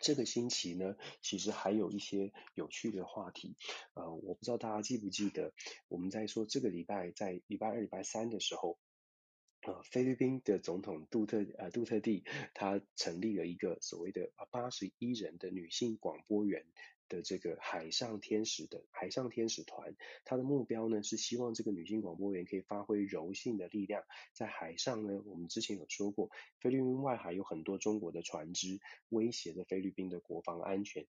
[0.01, 3.55] 这个星期呢，其实还有一些有趣的话题，
[3.93, 5.53] 呃，我不知道大家记不记得，
[5.88, 8.79] 我们在说这个礼拜在礼拜二、礼拜三的时候，
[9.62, 16.65] 呃，菲律宾的总统杜特呃杜特地，他成立了一个所谓的八十一人的女性广播员。
[17.10, 26.30] 的这个海上天使的海上天使团，它的目标呢是希望这个女性广播员可以发挥柔性的力量，在海上呢，我们之前有说过，
[26.62, 31.06] 菲律宾外海有很多中国的船只，威胁着菲律宾的国防安全。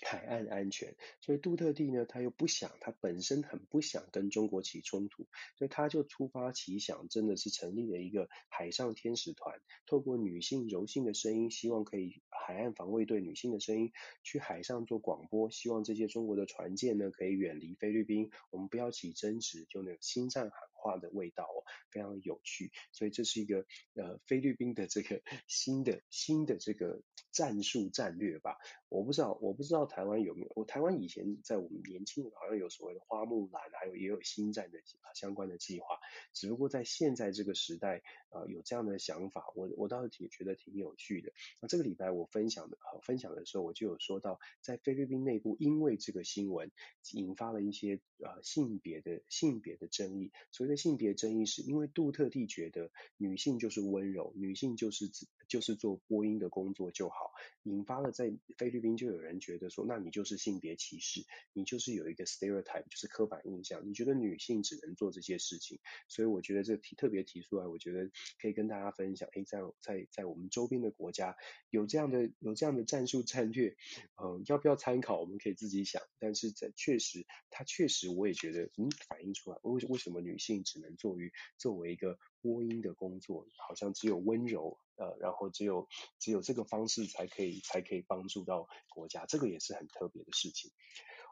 [0.00, 28.56] 海岸安全，所以杜特蒂呢，他又不想，他本身很不想跟中国起冲突，所以他就突发奇想，真的是成立了一个海上天使团，透过女性柔性的声音，希望可以海岸防卫队女性的声音去海上做广播，希望这些中国的船舰呢可以远离菲律宾，我们不要起争执，就那种心战喊话的味道哦，非常有趣，所以这是一个呃菲律宾的这个新的新的这个战术战略吧，
[28.88, 34.78] 我不知道我不知道台湾有没有，我台湾以前在我们年轻人好像有所谓的花木兰，还有也有星战的
[35.14, 35.86] 相关的计划，
[36.32, 41.32] 只不过在现在这个时代，呃有这样的想法，我我倒是挺觉得挺有趣的。
[41.60, 46.70] 那这个礼拜我分享的呃分享的时候，我就有说到，在菲律宾内部，因为这个新闻
[47.12, 55.10] 引发了一些呃性别的性别的争议，所谓的性别争议是因为杜特地觉得女性就是温柔，女性就是
[55.48, 71.36] 就是做播音的工作就好，引发了在菲律宾就有人觉得说，那你就是性别歧视，你就是有一个 stereotype，就是刻板印象，你觉得女性只能做这些事情，所以我觉得这提特别提出来，我觉得可以跟大家分享，诶，在在在我们周边的国家
[71.70, 73.76] 有这样的有这样的战术战略，
[74.22, 80.58] 嗯，要不要参考，我们可以自己想，但是在确实，它确实我也觉得，嗯，反映出来为为什么女性。
[80.68, 90.72] 只能作于作为一个播音的工作，好像只有温柔，呃，然后只有只有这个方式才可以才可以帮助到国家，这个也是很特别的事情。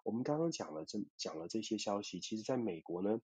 [0.05, 3.21] 我们刚刚讲了这讲了这些消息，其实在美国呢。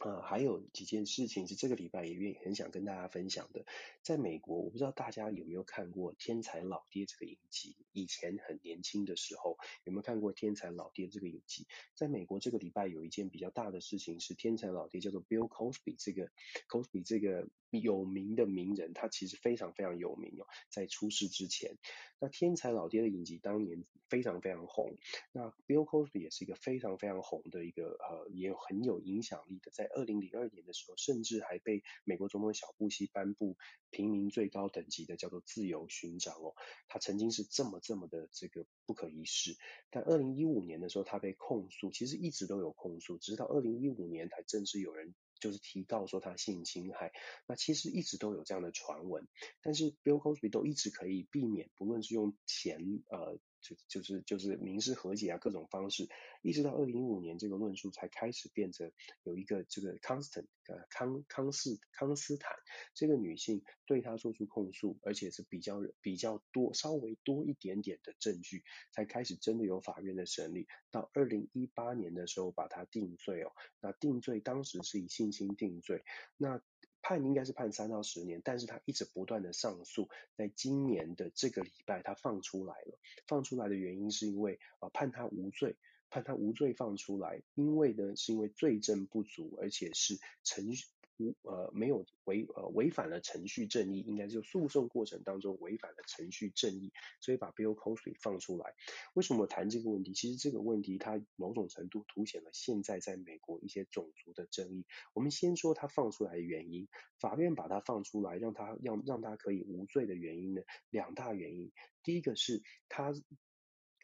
[0.00, 3.64] 呃，还有几件事情是这个礼拜也愿意很想跟大家分享的。
[4.02, 7.76] 在美国，我不知道大家有没有看过《天才老爹》这个影集？
[7.92, 11.68] 以前很年轻的时候，有没有看过《天才老爹》这个影集？
[11.94, 16.28] 在美国这个礼拜有一件比较大的事情是，天才老爹叫做 Bill Cosby 这个
[16.68, 20.46] Cosby 这个有名的名人，他其实非常非常有名哦。
[20.70, 21.78] 在出事之前，
[22.18, 24.96] 那《天才老爹》的影集当年非常非常红。
[25.30, 29.83] 那 Bill Cosby 也是一个非常非常红的一个呃，也有很有影响力的在。
[29.84, 33.58] 在二零零二年的时候，甚至还被美国总统小布希颁布
[33.90, 36.54] 平民最高等级的叫做自由勋章哦。
[36.88, 39.58] 他曾经是这么这么的这个不可一世，
[39.90, 47.12] 但二零一五年的时候，他被控诉，其实一直都有控诉，直到二零一五年才正式有人就是提告说他性侵害。
[47.46, 49.28] 那其实一直都有这样的传闻，
[49.60, 53.38] 但是 Bill Cosby 都一直可以避免，不论是用钱呃。
[53.64, 56.06] 就就是就是民事和解啊，各种方式，
[56.42, 62.54] 一直到二零一五年这个论述才开始变成有一个这个 Constant 呃康康斯康斯坦
[62.94, 70.68] 这个女性对他做出控诉，而且是比较比较多稍微多一点点的证据，才开始真的有法院的审理。
[70.90, 73.50] 到二零一八年的时候把他定罪哦，
[73.80, 76.04] 那定罪当时是以性侵定罪，
[76.36, 76.60] 那。
[77.04, 85.76] 判应该是判三到十年，但是他一直不断的上诉，在今年的这个礼拜他放出来了，放出来的原因是因为啊、判他无罪，
[86.08, 90.72] 判他无罪放出来，因为呢是因为罪证不足，而且是程。
[91.16, 98.74] 无呃没有违呃违反了程序正义，应该就诉讼过程当中违反了程序正义，所以把 Bill Cosby 放出来。
[99.14, 100.12] 为什么谈这个问题？
[100.12, 104.84] 其实这个问题它某种程度凸显了现在在美国一些种族的争议。
[105.12, 106.88] 我们先说他放出来的原因，
[107.20, 111.70] 法院把他放出来，让他让让他可以无罪的原因呢，两大原因。
[112.02, 113.14] 第一个是他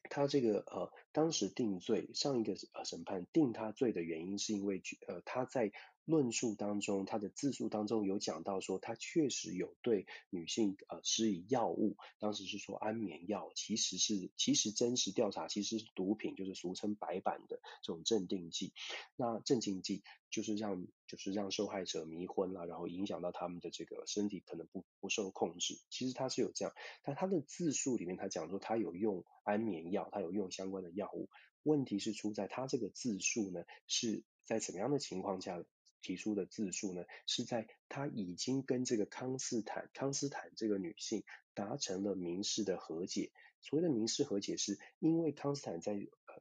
[0.09, 5.73] 他这个呃当时定罪，上一个呃审判定他罪的原因是因为呃他在。
[6.11, 18.73] 论述当中，他的自述当中有讲到说，他确实有对女性呃施以药物，当时是说安眠药，其实是其实真实调查其实是毒品，就是俗称白板的这种镇定剂。
[19.17, 25.79] 那镇静剂就是让就是让受害者迷昏了，然后影响到他们的这个身体可能不不受控制。
[25.89, 31.29] 其实他是有这样，但他的自述里面他讲说他有用安眠药，他有用相关的药物。
[31.63, 35.63] 问题是出在他这个自述呢，是在什么样的情况下
[36.01, 37.05] 提出的自述呢？
[37.27, 41.23] 是在他已经跟这个康斯坦康斯坦这个女性
[41.55, 43.31] 达成了民事的和解。
[43.63, 45.93] 所谓的民事和解，是因为康斯坦在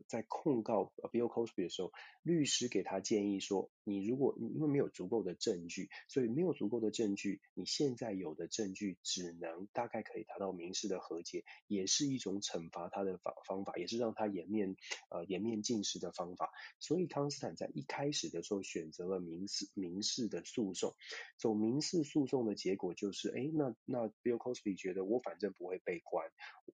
[0.08, 1.92] 在控告 Bill Cosby 的时候，
[2.24, 14.78] 律师给他建议说，你如果你因为没有足够的证据，所以没有足够的证据，你现在有的证据只能大概可以达到民事的和解，也是一种惩罚他的方方法，也是让他颜面
[15.10, 16.50] 呃颜面尽失的方法。
[16.80, 20.96] 所以康斯坦在一开始的时候选择了民事民事的诉讼，
[21.38, 26.26] 走民事诉讼的结果就是，哎，那那 Bill Cosby 觉得我反正不会被关，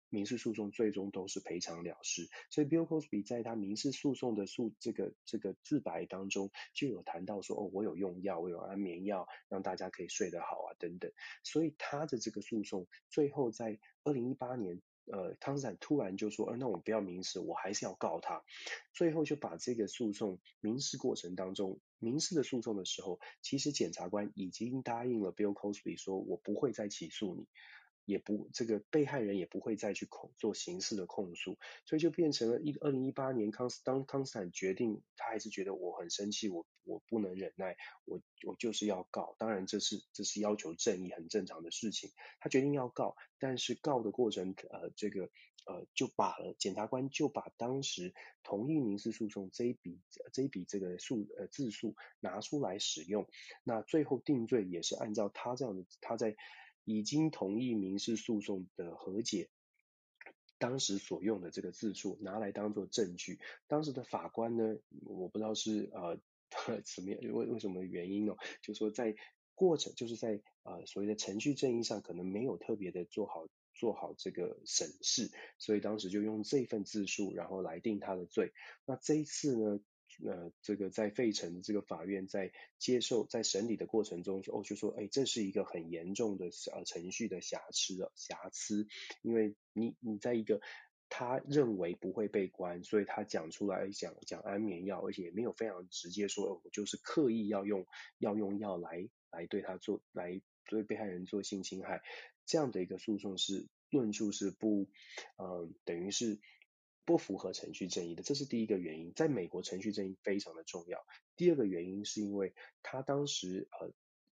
[0.09, 0.35] 民事。
[0.45, 11.11] 诉讼最终都是赔偿了事，所以 Bill Cosby 在他民事诉讼的诉这个这个自白当中就有谈到说，哦，我有用药，我有安眠药，让大家可以睡得好啊，等等。
[11.43, 18.43] 所以他的这个诉讼最后在二零一八年，呃，康斯坦突然就说，呃，那我不要民事，我还是要告他。
[18.93, 27.47] 最后就把这个诉讼民事过程当中，民事的诉讼的时候，其实检察官已经答应了 Bill Cosby 说，我不会再起诉你。
[28.05, 37.75] 也不，这个被害人也不会再去控做刑事的控诉，所以就变成了一二零一八年康斯当康斯坦决定，他还是觉得我很生气，我我不能忍耐，
[38.05, 39.35] 我我就是要告。
[39.39, 45.23] 当然这是这是要求正义很正常的事情，他决定要告，但是告的过程呃这个
[45.65, 49.99] 呃就把检察官就把当时同意民事诉讼这一笔
[50.31, 53.27] 这一笔这个诉呃自诉拿出来使用，
[53.63, 56.35] 那最后定罪也是按照他这样的他在。
[56.85, 59.49] 已经同意民事诉讼的和解，
[60.57, 63.39] 当时所用的这个自述拿来当做证据。
[63.67, 66.19] 当时的法官呢，我不知道是呃
[66.85, 68.35] 什么样为为什么原因呢？
[68.61, 69.15] 就说在
[69.55, 78.53] 过程就是在呃所谓的程序正义上，可能没有特别的做好做好这个审视，所以当时就用这份自述，然后来定他的罪。
[78.85, 79.79] 那这一次呢？
[80.23, 88.87] 呃，这个在费城这个法院在接受在审理的过程中，哦，就说，哎，这是一个很严重的呃程序的瑕疵了瑕疵，
[89.21, 90.61] 因为你你在一个
[91.09, 97.85] 他认为不会被关，所以他讲出来讲讲安眠药，而且也没有非常直接说，我就是刻意要用
[98.17, 102.01] 要用药来来对他做来对被害人做性侵害，
[102.45, 104.87] 这样的一个诉讼是论述是不，
[105.37, 106.39] 呃，等于是。
[107.05, 109.13] 不符合程序正义的，这是第一个原因。
[109.15, 111.05] 在美国，程序正义非常的重要。
[111.37, 113.93] 第二个原因是因为他当时呃，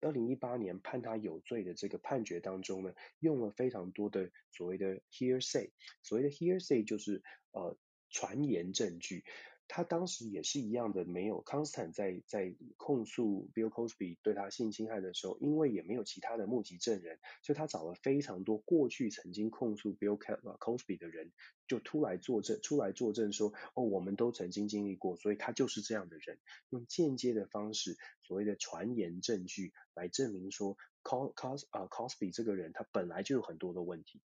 [0.07, 5.71] 二零一八年判他有罪的这个判决当中呢，用了非常多的所谓的 hearsay，
[6.03, 7.77] 所谓的 hearsay 就是呃
[8.09, 9.25] 传言证据。
[9.69, 21.31] 他当时也是一样的，没有康斯坦在在控诉 Bill Cosby 对他性侵害的时候，因为也没有其他的目击证人，所以他找了非常多过去曾经控诉 Bill Cosby 的人，
[21.67, 26.39] 就出来作证，出来作证说，哦，我们都曾经经历过，所以他就是这样的人，
[26.71, 27.95] 用间接的方式，
[28.29, 30.77] 所谓的传言证据来证明说。
[31.01, 34.21] Cos Cos 啊，Cosby 这个人他本来就有很多的问题。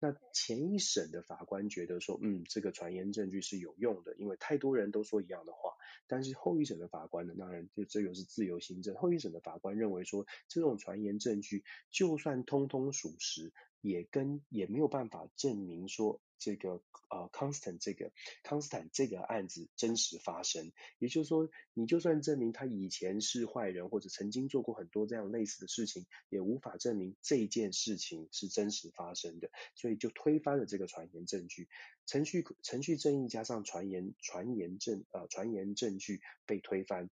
[0.00, 5.76] 那前一审的法官觉得说，嗯，这个传言证据是有用的，因为太多人都说一样的话。
[6.08, 8.96] 但是后一审的法官呢，当然就这又是自由心证。
[8.96, 16.20] 后一审的法官认为说，这种传言证据就算通通属实，也跟也没有办法证明说。
[16.38, 18.10] 这个呃，康斯坦这个
[18.42, 31.68] 康斯坦这个案子真实发生，也就是说，你就算证明他以前是坏人，或者曾经做过很多这样类似的事情，也无法证明这件事情是真实发生的，所以就推翻了这个传言证据。
[32.06, 37.10] 程序程序正义加上传言传言证呃传言证据被推翻。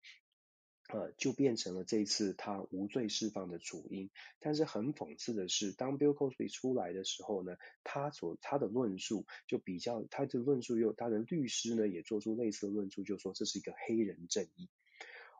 [0.88, 4.10] 呃，就变成了这次他无罪释放的主因。
[4.38, 14.68] 但是很讽刺的是，当 Bill Cosby 出来的时候呢，他所他的论述就比较，他的论述又他的律师呢也做出类似的论述，就说这是一个黑人正义。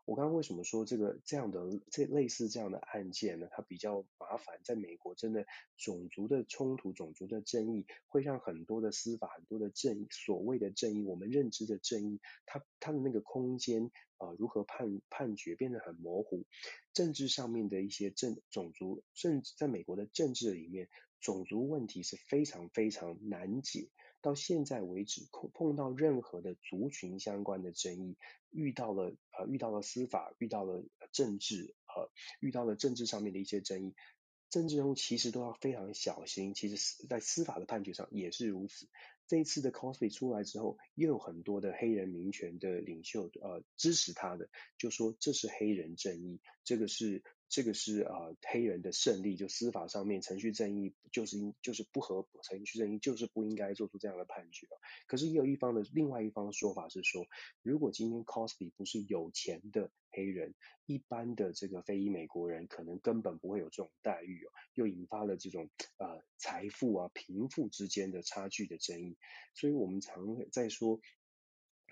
[0.05, 3.47] 我刚刚为什么说这个这样的这类似这样的案件呢？
[3.51, 5.45] 它比较麻烦，在美国真的
[5.77, 16.45] 种族的冲突、种族的争议，会让很多的司法、很多的正义，所谓的正义，我们认知的正义，它它的那个空间啊、如何判判决变得很模糊。
[16.93, 20.87] 政治上面的一些政种族政，在美国的政治里面，
[21.19, 23.89] 种族问题是非常非常难解。
[24.25, 28.17] 到现在为止，碰碰到任何的族群相关的争议，
[28.49, 32.09] 遇到了呃遇到了司法，遇到了政治，呃
[32.39, 33.93] 遇到了政治上面的一些争议，
[34.49, 36.55] 政治人物其实都要非常小心。
[36.55, 38.89] 其实，在司法的判决上也是如此。
[39.27, 44.49] 这一次的 Cosby 出来之后，又有很多的黑人民权的领袖呃支持他的，
[44.79, 47.21] 就说这是黑人正义，这个是。
[47.47, 54.67] 这个是呃黑人的胜利，就司法上面程序正义就是应就是不合程序正义就是不应该做出这样的判决。
[55.07, 57.25] 可是也有一方的另外一方的说法是说，
[57.61, 69.17] 如果今天 Cosby 不是有钱的黑人，一般的这个非裔美国人可能根本不会有这种待遇哦，又引发了这种呃财富啊贫富之间的差距的争议。
[69.53, 70.99] 所以我们常在说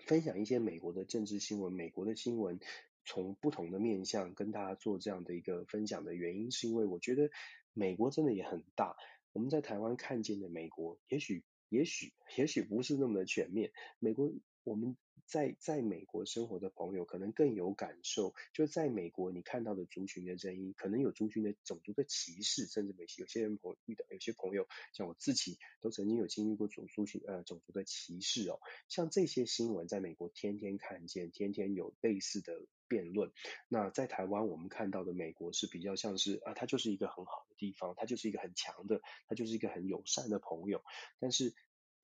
[0.08, 2.60] 分享一些美国的政治新闻，美国的新闻。
[3.06, 7.30] 从不同的面向跟大家做这样的一个分享的原因，是因为我觉得
[7.74, 8.95] 美国真的也很大。
[9.32, 13.72] 我们在台湾看见的美国，也许、也许、也许不是那么的全面。
[13.99, 14.32] 美国。
[14.66, 14.95] 我们
[15.26, 33.32] 在在美国生活的朋友可能更有感受，就在美国你看到的族群的争议，可能有族群的种族的歧视，甚至有些人朋友遇到，有些朋友像我自己都曾经有经历过种族群呃种族的歧视哦，像这些新闻在美国天天看见，天天有类似的辩论。
[33.68, 40.84] 那在台湾我们看到的美国是比较像是啊，它就是一个很好的地方，它就是一个很强的，它就是一个很友善的朋友，
[41.20, 41.54] 但是。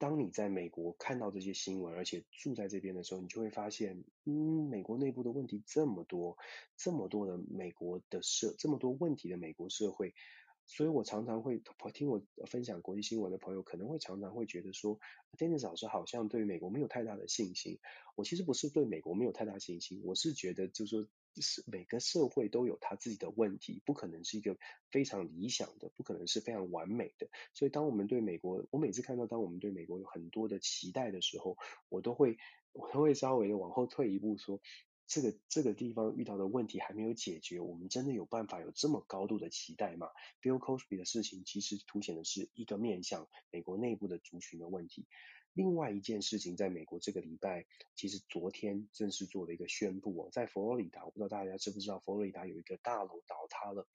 [0.01, 6.37] 当你在美国看到这些新闻，而且住在这边的时候，你就会发现，嗯，美国内部的问题这么多，
[6.77, 10.15] 这么多的美国的社，这么多问题的美国社会，
[10.69, 11.61] 所以我常常会
[11.93, 14.99] 听我分享国际新闻的朋友，可能会常常会觉得说
[15.37, 17.79] ，Dennis 老师好像对美国没有太大的信心。
[18.15, 21.09] 我其实不是对美国没有太大信心，我是觉得就是说。
[21.41, 24.57] 是每个社会都有他自己的问题，不可能是一个
[24.91, 27.29] 非常理想的，不可能是非常完美的。
[27.53, 31.55] 所以当我们对美国，我每次看到当我们对美国有很多的期待的时候，
[31.87, 32.37] 我都会
[32.73, 34.59] 我都会稍微的往后退一步说，
[35.09, 40.07] 这个这个地方遇到的问题还没有解决，我们真的有办法有这么高度的期待吗
[40.39, 45.07] ？Bill Cosby 的事情其实凸显的是一个面向美国内部的族群的问题。
[45.53, 53.87] 另外一件事情，在美国这个礼拜，其实昨天正式做了一个宣布哦，在佛罗里达，我不知道大家知不知道，佛罗里达有一个大楼倒塌了，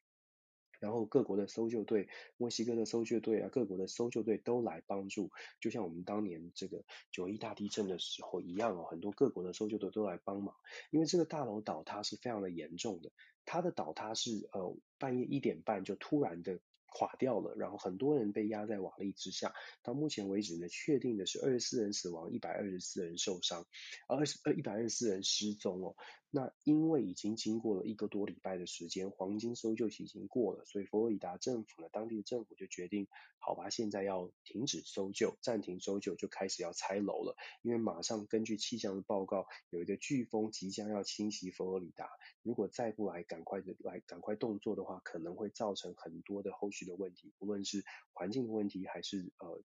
[0.85, 5.31] 然后各国的搜救队，墨西哥的搜救队啊，各国的搜救队都来帮助，
[5.61, 10.55] 就像我们当年这个九一大地震的时候一样哦，很多各国的搜救队都来帮忙，
[10.91, 13.11] 因为这个大楼倒塌是非常的严重的，
[13.47, 16.61] 它的倒塌是呃半夜一点半就突然的。
[16.97, 19.53] 垮掉了，然后很多人被压在瓦砾之下。
[19.83, 23.67] 到目前为止呢，确定的是二十四人死亡，一百二十四人受伤，
[24.07, 25.97] 而是呃一百二十四人失踪哦。
[26.35, 33.09] 那因为已经经过了一个多礼拜的时间，黄金搜救期已经过了，所以佛罗里达政府呢，当地的政府就决定，
[33.39, 37.35] 好吧，现在要停止搜救，暂停搜救，就开始要拆楼了。
[37.63, 42.09] 因为马上根据气象的报告，有一个飓风即将要侵袭佛罗里达，
[42.43, 46.85] 如果再不来赶快的来赶快动作的话，可能会造成很多的后续。
[46.85, 47.83] 的问题，不论是
[48.13, 49.63] 环境的问题，还是呃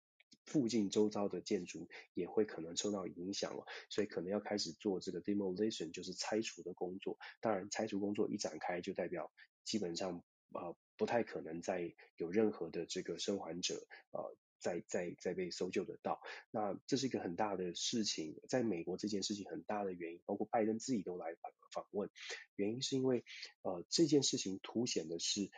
[0.47, 7.19] 附近周遭的建筑，也会可能受到影响了，所以可能要开始做这个 demolition，就是拆除的工作。
[7.39, 9.31] 当然，拆除工作一展开，就代表
[9.63, 10.23] 基本上
[10.53, 13.75] 呃不太可能再有任何的这个生还者
[14.11, 14.35] 呃。
[14.59, 16.19] 再再再被搜救得到，
[16.49, 22.09] 那这是一个很大的事情，在美国这件事情很大的原因，包括拜登自己都来访访问，
[22.55, 23.23] 原因是因为
[23.61, 25.51] 呃这件事情凸显的是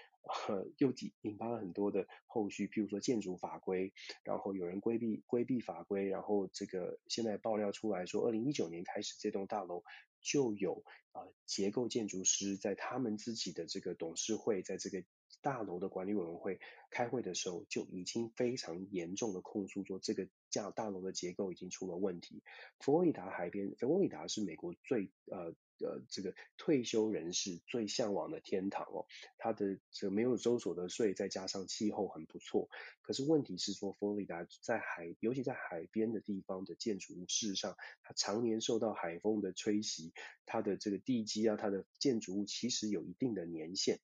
[0.47, 9.83] 呃又引引发了很多的后续，譬如说建筑法规，然后有人规避规避法规，然后这个现在爆料出来说，二零一九年开始这栋大楼
[10.21, 15.03] 就有啊、结构建筑师在他们自己的这个董事会在这个。
[15.41, 16.59] 大楼的管理委员会
[16.89, 22.43] 开会的时候就已经非常严重的控诉说，这个架大楼的结构已经出了问题。
[22.81, 29.05] 佛罗里达海边，佛罗里达是美国最呃呃这个退休人士最向往的天堂哦。
[29.37, 32.69] 它的这个没有收所得税，再加上气候很不错。
[33.01, 40.13] 可是问题是说，佛罗里达在海，尤其在海边的地方的建筑物，事实上它常年受到海风的吹袭，
[40.45, 43.99] 它的这个地基啊，它的建筑物其实有一定的年限。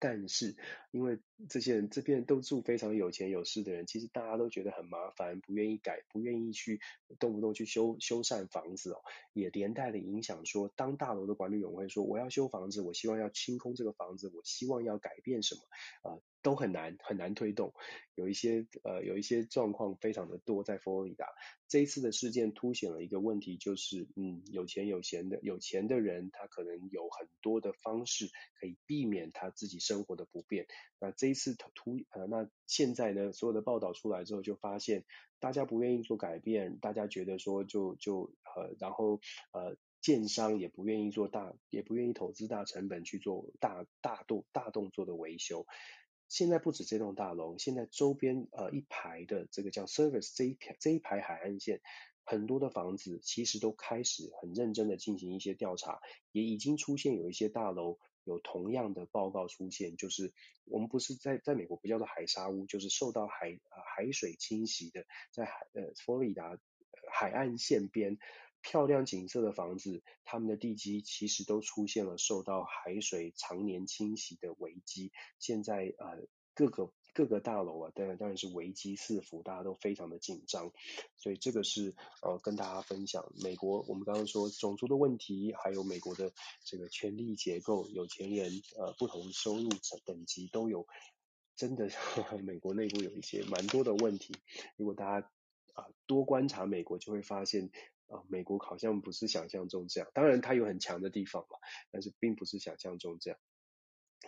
[0.00, 0.56] 但是，
[0.90, 6.80] 因为这些人这边都住非常有钱有势的人，其实大家都觉得很麻烦，不愿意改，不愿意去
[7.18, 9.02] 动不动去修修缮房子哦，
[9.34, 15.60] 也连带的影响说，当大楼的管理委员会说我要修房子，我希望要清空这个房子，我希望要改变什么？
[16.10, 17.72] 啊，都很难很难推动，
[18.14, 21.26] 有一些呃有一些状况非常的多在佛罗里达。
[21.68, 28.28] 这一次的事件凸显了一个问题，就是嗯有钱有闲的有钱的人，他可能有很多的方式
[28.58, 30.66] 可以避免他自己生活的不便。
[30.98, 35.04] 那这一次突呃那现在呢，所有的报道出来之后，就发现
[35.38, 39.20] 大家不愿意做改变，大家觉得说就就呃然后
[39.52, 45.66] 呃建商也不愿意做大，也不愿意投资大成本去做大大动大动作的维修。
[46.30, 51.80] 现在不止这栋大楼，现在周边呃一排的这个叫 Service 这一排这一排海岸线，
[52.22, 56.00] 很多的房子其实都开始很认真的进行一些调查，
[56.30, 60.32] 也已经出现有一些大楼有同样的报告出现，就是
[60.66, 66.56] 我们不是在在美国不叫做海砂屋，就是受到海呃海水侵袭的，在海呃佛罗里达
[67.12, 68.18] 海岸线边。
[68.62, 75.12] 漂亮景色的房子，他们的地基其实都出现了受到海水常年侵袭的危机。
[75.38, 80.70] 现在呃各个各个大楼啊，当然当然是危机四伏，大家都非常的紧张。
[81.16, 86.32] 所以这个是呃跟大家分享，美国我们刚刚说种族的问题，还有美国的
[86.64, 89.70] 这个权力结构，有钱人呃不同收入
[90.04, 90.86] 等级都有，
[91.56, 94.34] 真的呵呵 美国内部有一些蛮多的问题。
[94.76, 95.30] 如果大家
[95.72, 97.70] 啊、多观察美国，就会发现。
[98.10, 101.58] 啊，美国好像不是想象中这样，当然它有很强的地方嘛，
[101.90, 103.38] 但是并不是想象中这样。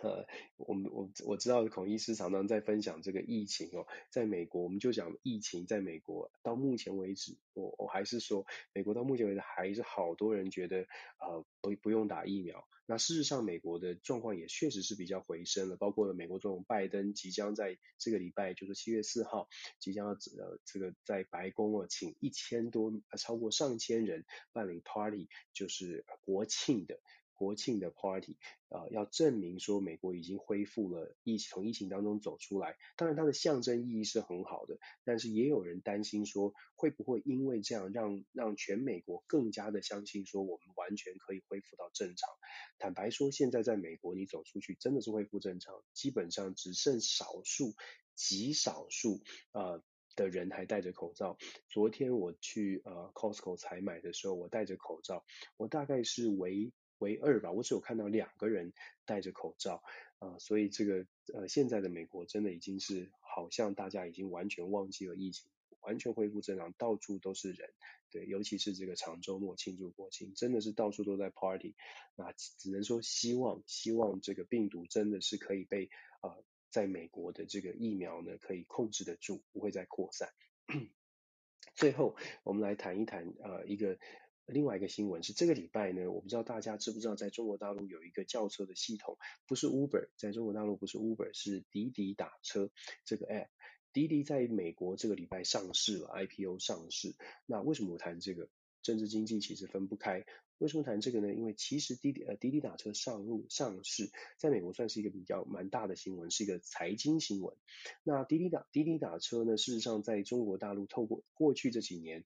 [0.01, 0.25] 呃，
[0.57, 10.87] 我们我我知道孔医师常常在分享这个疫情哦，在美国我们就讲疫情，在美国到目前为止，我我还是说，美国到目前为止还是好多人觉得
[11.19, 12.67] 呃不不用打疫苗。
[12.85, 19.47] 那事实上，美国的状况也确实是比较回升了，包括了美国总统拜登即将在这个礼拜，就是七月四号，
[19.79, 26.99] 即将要呃这个在白宫啊请一千多超过上千人办理 party，就是国庆的。
[27.35, 28.37] 国庆的 party，
[28.69, 32.77] 呃，要证明说美国已经恢复了疫，从疫情当中走出来。
[32.95, 42.29] 当然，它的象征意义是很好的，但是也有人担心说，会不会因为这样让让全美国更加的相信说，我们完全可以恢复到正常。
[42.77, 47.73] 坦白说，现在在美国，你走出去真的是恢复正常，基本上只剩少数
[48.15, 49.21] 极少数
[49.51, 49.83] 呃
[50.15, 51.37] 的人还戴着口罩。
[51.69, 55.25] 昨天我去呃 Costco 采买的时候，我戴着口罩，
[55.57, 56.71] 我大概是唯
[57.03, 58.71] 为二吧，我只有看到两个人
[59.05, 59.83] 戴着口罩
[60.19, 65.45] 啊、呃，所以这个呃现在的美国真的已经是好像大家已经完全忘记了疫情，
[65.81, 67.69] 完全恢复正常，到处都是人，
[68.09, 71.75] 对，尤其是这个长周末庆祝国庆，真的是到处都在 party，
[72.15, 75.89] 那只能说希望希望这个病毒真的是可以被
[76.21, 80.29] 啊、呃、在美国的这个疫苗呢可以控制得住，不会再扩散。
[81.75, 83.99] 最后我们来谈一谈呃一个。
[84.45, 89.17] 另外一个新闻是这个礼拜呢，我不知道大家知不知道，在中国大陆有一个叫车的系统，
[89.47, 92.69] 不是 Uber，在中国大陆不是 Uber，是滴滴打车
[93.05, 93.47] 这个 app。
[93.93, 97.15] 滴滴在美国这个礼拜上市了，IPO 上市。
[97.45, 98.49] 那为什么我谈这个？
[98.81, 100.25] 政治经济其实分不开。
[100.57, 101.33] 为什么谈这个呢？
[101.33, 107.55] 因为其实滴滴呃滴滴打车上路上市，在美国算是一个比较蛮大的新闻，是一个财经新闻。
[108.03, 112.25] 那滴滴打滴滴打车呢，事实上在中国大陆透过过去这几年。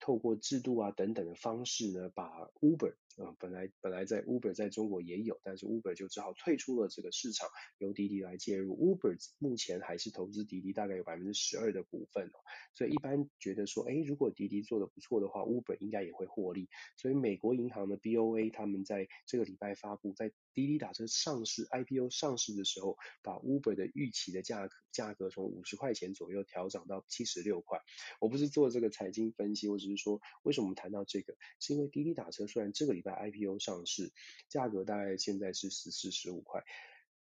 [0.00, 8.74] 透过制度啊等等的方式呢，把 Uber 啊、本来本来在 Uber 在中国也有，但是 Uber 就只好退出了这个市场，由滴滴来介入。
[8.76, 12.42] Uber 目前还是投资滴滴大概有百分之十二的股份哦，
[12.74, 16.68] 所以一般觉得说，诶，如果滴滴做得不错的话，Uber 应该也会获利。
[16.96, 27.80] 所以美国银行的 BOA 他们在这个礼拜发布，在滴滴打车上市 IPO 上市的时候，把 Uber 的预期的价格价格从五十块钱左右调涨到七十六块。
[28.20, 34.12] 我不是做这个财经分析，我只是说为什么我们谈到这个，是因为滴滴打车虽然这个礼拜 IPO 上市，
[34.48, 36.64] 价格大概现在是十四十五块，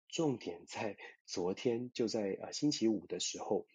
[0.07, 3.67] 重点在昨天就在啊星期五的时候，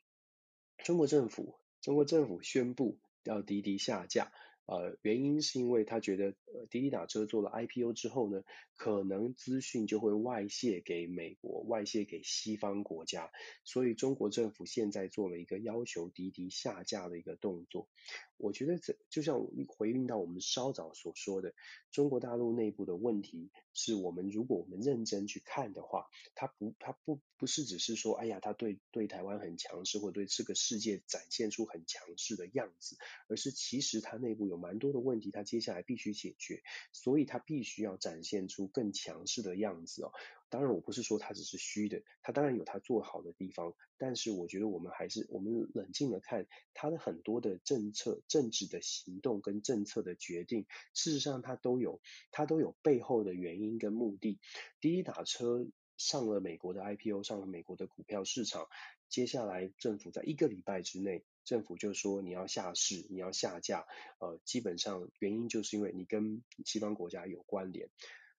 [0.78, 4.32] 中国政府中国政府宣布要滴滴下架。
[4.66, 8.42] 呃，原因是因为他觉得，呃，滴滴打车做了 IPO 之后呢，
[8.76, 13.30] 可能资讯就会外泄给美国，外泄给西方国家，
[13.62, 17.88] 所以中国政府现在做了一个要求滴滴下架的一个动作。
[18.36, 21.54] 我觉得这就像回应到我们稍早所说的，
[21.92, 32.96] 中国大陆内部的问题是我们如果我们认真去看的话，它不，它不不是只是说，哎呀，它对对台湾很强势，或对这个世界展现出很强势的样子，
[33.28, 34.64] 而是其实它内部有。
[34.64, 40.12] 蛮多的问题，他接下来必须解决，所以他必须要展现出更强势的样子哦。
[40.50, 52.00] 当然，我不是说他只是虚的，他当然有他做好的地方，但是我觉得我们还是我们冷静的看他的很多的政策、政治的行动跟政策的决定，事实上他都有
[52.30, 54.38] 他都有背后的原因跟目的。
[54.80, 58.68] 滴滴打车上了美国的 IPO，上了美国的股票市场。
[59.08, 63.86] 接下来政府在一个礼拜之内，政府就说你要下市，你要下架。
[64.18, 67.88] 呃，基本上原因就是因为你跟西方国家有关联。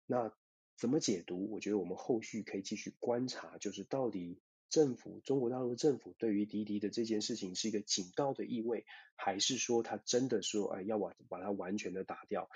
[0.08, 0.34] 那
[0.78, 1.50] 怎么解读？
[1.50, 4.40] 我觉得我们后续可以继续观察，就是到底
[4.70, 8.86] 政府中国大陆政府对于滴滴的这件事情是一个警告的意味，
[9.16, 12.50] 还是说他真的说，哎，要把把它完全的打掉？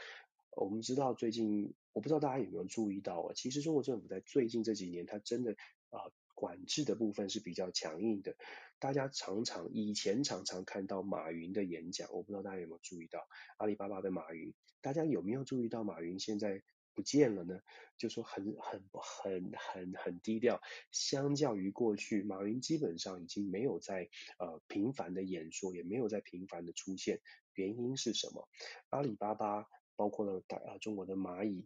[0.52, 5.54] 我们知道最近，我不知道大家有没有注意到啊，其实中国政府在最近这几年，它真的
[5.90, 8.36] 啊、管制的部分是比较强硬的。
[8.80, 13.28] 大家常常以前常常看到马云的演讲，我不知道大家有没有注意到
[13.58, 16.62] 阿里巴巴的马云，大家有没有注意到马云现在？
[17.00, 17.62] 不见了呢，
[17.98, 20.60] 就说很很很很很低调。
[20.92, 27.22] 相较于过去，马云基本上已经没有在呃频繁的演说，也没有在频繁的出现。
[27.54, 28.50] 原因是什么？
[28.90, 31.66] 阿里巴巴包括了大呃中国的蚂蚁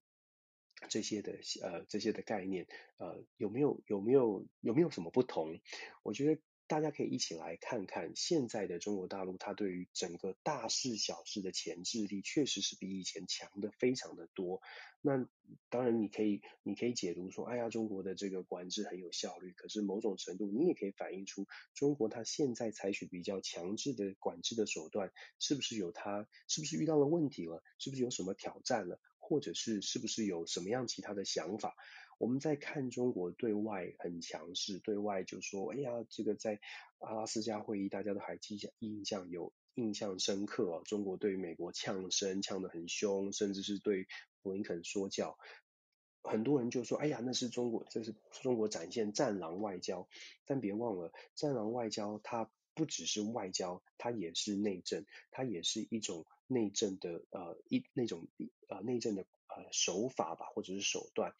[0.87, 2.67] 这些的呃这些的概念
[2.97, 5.59] 呃有没有有没有有没有什么不同？
[6.03, 6.39] 我觉得。
[6.73, 14.59] 大家可以一起来看看现在的中国大陆，它对于整个大事小事的前置力，确实是比以前强的非常的多。
[14.99, 15.29] 那
[15.69, 19.53] 当然，你可以你可以解读说，哎呀，中国的这个管制很有效率。
[19.55, 21.45] 可是某种程度，你也可以反映出
[21.75, 27.61] 中国它现在采取比较强制的管制的手段，是不是有它，是不是遇到了问题了？
[27.77, 28.99] 是不是有什么挑战了？
[29.19, 31.75] 或者是是不是有什么样其他的想法？
[32.23, 36.61] 我们在看中国对外很强势，对外就说，哎呀，这个在
[36.99, 40.81] 阿拉斯加会议，大家都还记下印象有印象深刻。
[40.85, 44.07] 中国对美国呛声呛得很凶，甚至是对
[44.41, 45.37] 布林肯说教。
[46.21, 50.07] 很多人就说，哎呀，那是中国，这是中国展现战狼外交。
[50.45, 58.29] 但别忘了，战狼外交它不只是外交，它也是内政，它也是一种内政的呃一那种
[58.69, 61.35] 呃内政的呃手法吧，或者是手段。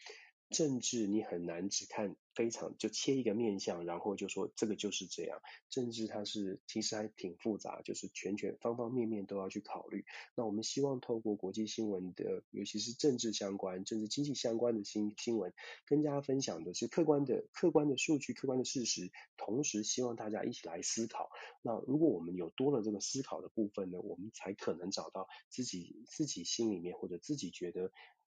[0.54, 5.42] 政治你很难只看非常就切一个面向，然后就说这个就是这样。
[5.70, 10.06] 政治它是其实还挺复杂，就是全全方方面面都要去考虑。
[10.36, 15.54] 那我们希望透过国际新闻的，尤其是政治相关、政治经济相关的新新闻，
[15.86, 21.30] 跟大家分享的是客观的、客观的数据、客观的事实，同时希望大家一起来思考。
[21.62, 27.92] 那如果我们有多了这个思考的部分呢，我们才可能找到自己自己心里面或者自己觉得。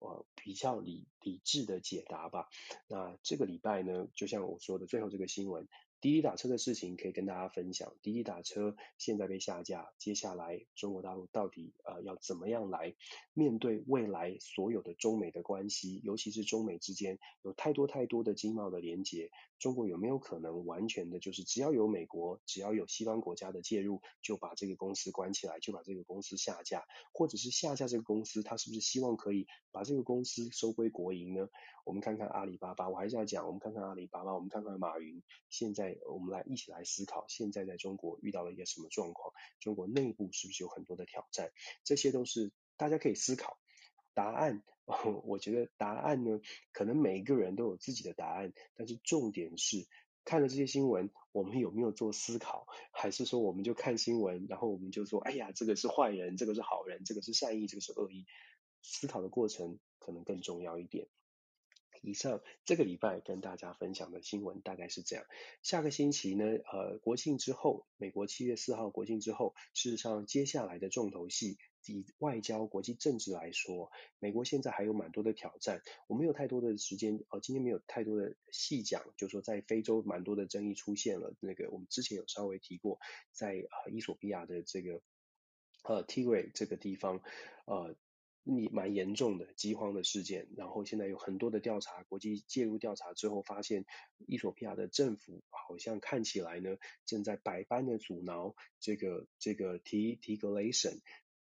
[0.05, 2.49] 呃，比较理理智的解答吧。
[2.89, 5.69] 那这个礼拜呢，就像我说的最后这个新闻。
[6.01, 7.95] 滴滴打车的事情可以跟大家分享。
[8.03, 12.95] 滴滴打车现在被下架，接下来中国大陆到底呃要怎么样来
[13.33, 31.49] 面对未来所有的中美的关系，尤其是中美之间有太多太多的经贸的连接，中国有没有可能完全的就是只要有美国，只要有西方国家的介入，就把这个公司关起来，就把这个公司下架，或者是下架这个公司，他是不是希望可以把这个公司收归国营呢？
[31.85, 35.99] 我们看看阿里巴巴，我还是要讲，我们看看阿里巴巴，我们看看马云现在。
[36.07, 39.33] 我们来一起来思考，现在在中国遇到了一个什么状况？
[39.61, 41.51] 中国内部是不是有很多的挑战？
[41.83, 43.59] 这些都是大家可以思考。
[44.15, 44.63] 答案，
[45.25, 46.41] 我觉得答案呢，
[46.73, 49.87] 可能每一个人都有自己的答案，但是重点是
[50.25, 52.67] 看了这些新闻，我们有没有做思考？
[52.93, 58.27] 还是说我们就看新闻，然后我们就说，哎呀，这个是坏人，这个是好人，这个是善意，这个是恶意？
[58.83, 61.09] 思考的过程可能更重要一点。
[62.03, 65.25] 以上这个礼拜跟大家分享的新闻大概是这样。
[65.63, 75.83] 下个星期呢，呃，国庆之后，美国七月四号国庆之后，事实上接下来的重头戏，以外交国际政治来说，美国现在还有蛮多的挑战。
[76.07, 81.35] 我没有太多的时间，呃，今天没有太多的细讲，就是说在非洲蛮多的争议出现了。
[81.41, 82.99] 那个我们之前有稍微提过，
[83.33, 85.01] 在呃伊索比亚的这个
[85.85, 87.23] 呃 Tigray 这个地方，
[87.67, 87.97] 呃。
[88.45, 93.87] 你蛮严重的饥荒的事件，然后现在有很多的调查，国际介入调查之后，发现
[94.27, 96.77] 伊索比亚的政府好像看起来呢，
[97.07, 101.01] 正在百般的阻挠这个这个提提格雷省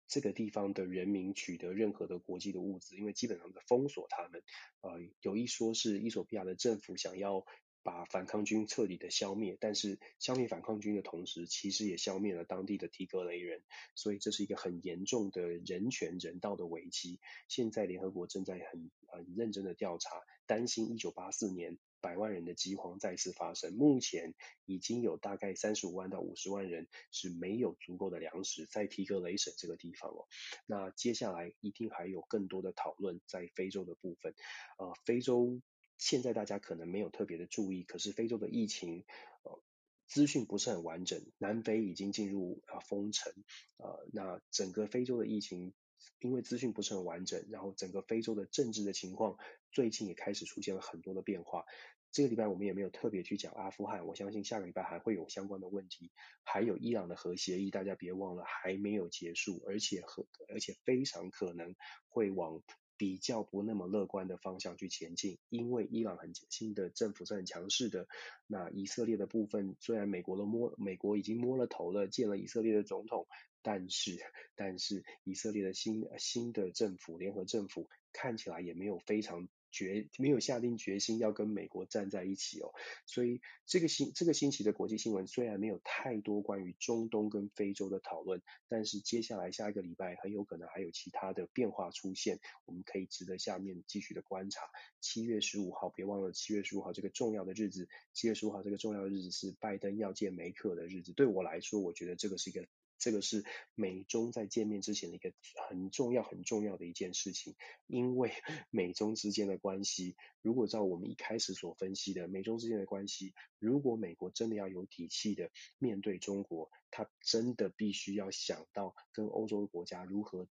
[0.08, 4.42] 这个地方的人民取得任何的国际的物资，因为基本上在封锁他们。
[4.82, 7.46] 呃，有一说是伊索比亚的政府想要。
[7.88, 13.64] 把反抗军彻底的消灭，但是消灭反抗军的同时，其实也消灭了当地的提格雷人，
[13.96, 17.22] 所以这是一个很严重的人权人道的危机。
[17.48, 23.74] 现在联合国正在很很认真的调查，担心一九八四年百万人的饥荒再次发生。
[23.74, 24.34] 目前
[24.66, 30.28] 已经有大概三十五万到五十万人是没有足够的粮食在提格雷省这个地方哦。
[30.66, 34.36] 那接下来一定还有更多的讨论在非洲的部分，
[34.78, 35.62] 呃，非洲。
[35.98, 39.06] 现在大家可能没有特别的注意，可是非洲的疫情，
[39.44, 39.62] 呃，
[40.08, 41.26] 资讯不是很完整。
[41.38, 43.34] 南非已经进入啊封城，
[43.78, 45.74] 呃，那整个非洲的疫情，
[46.20, 49.38] 因为资讯不是很完整，然后整个非洲的政治的情况，
[49.72, 51.66] 最近也开始出现了很多的变化。
[52.10, 56.12] 这个礼拜我们也没有特别去讲阿富汗，我相信下个礼拜还会有相关的问题。
[56.44, 61.76] 还有伊朗的核协议，大家别忘了还没有结束，而且和而且非常可能
[62.08, 62.64] 会往
[62.98, 68.08] 比较不那么乐观的方向去前进，因为伊朗很新的政府是很强势的。
[68.48, 73.28] 那以色列的部分，虽然美国都摸美国已经摸了头了，见了以色列的总统，
[73.62, 74.18] 但是
[74.56, 79.48] 但是以色列的新新的政府联合政府看起来也没有非常。
[79.72, 82.74] 决没有下定决心要跟美国站在一起哦，
[83.06, 94.62] 所以这个星这个星期的国际新闻虽然没有太多关于中东跟非洲的讨论，但是接下来下一个礼拜很有可能还有其他的变化出现，我们可以值得下面继续的观察。
[95.00, 101.14] 七月十五号，别忘了七月十五号这个重要的日子，七月十五号这个重要的日子是拜登要见梅克的日子。
[101.14, 102.66] 对我来说，我觉得这个是一个。
[103.00, 103.46] 这个是
[103.76, 105.32] 美中在见面之前的一个
[105.70, 108.32] 很重要、很重要的一件事情，因为
[108.72, 120.48] 美中之间的关系，如果照我们一开始所分析的，美中之间的关系，如果美国真的要有底气的面对中国，他真的必须要想到跟欧洲国家如何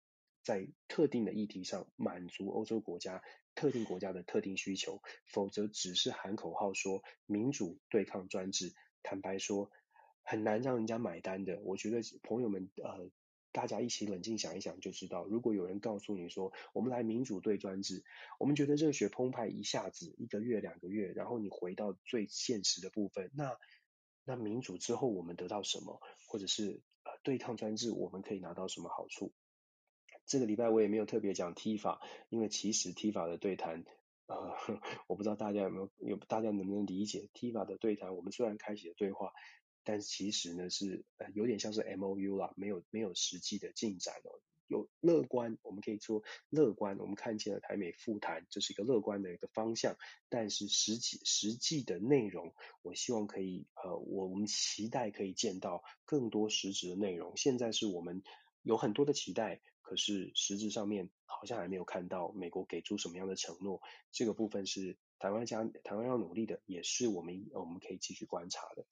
[0.42, 3.22] 在特定的议题上满足欧洲国家
[3.54, 9.70] 特定国家的特定需求，否则只是喊口号说民主对抗专制，坦白说。
[10.22, 11.60] 很难让人家买单的。
[11.62, 13.10] 我觉得朋友们，呃，
[13.52, 15.26] 大家一起冷静想一想就知道。
[15.26, 18.02] 如果有人告诉你说，我们来民主对专制，
[18.38, 23.58] 我们觉得热血澎湃，一下子一个月两个月，然后你回到最现实的部分，那
[24.24, 26.00] 那民主之后我们得到什么？
[26.28, 26.80] 或者是
[27.22, 29.32] 对抗专制，我们可以拿到什么好处？
[30.24, 32.00] 这个礼拜我也没有特别讲 T 法
[32.30, 33.84] 因为其实 T 法的对谈，
[34.26, 34.54] 呃，
[35.08, 38.16] 我不知道大家有没有有大家能不能理解 TIFA 的对谈？
[38.16, 39.32] 我们虽然开启了对话。
[39.84, 44.40] 但其实呢，是呃有点像是 MOU 啦，没有没有实际的进展哦。
[44.68, 49.98] 有乐观，我们可以说乐观，我们看见了台美复谈，这是一个乐观的一个方向。
[50.30, 57.36] 但是实际实际的内容，我希望可以呃，我我们期待可以见到更多实质的内容。
[57.36, 58.22] 现在是我们
[58.62, 63.82] 有很多的期待，可是实质上面好像还没有看到美国给出什么样的承诺。
[64.10, 68.86] 这个部分是台湾加台湾要努力的，也是我们我们可以继续观察的。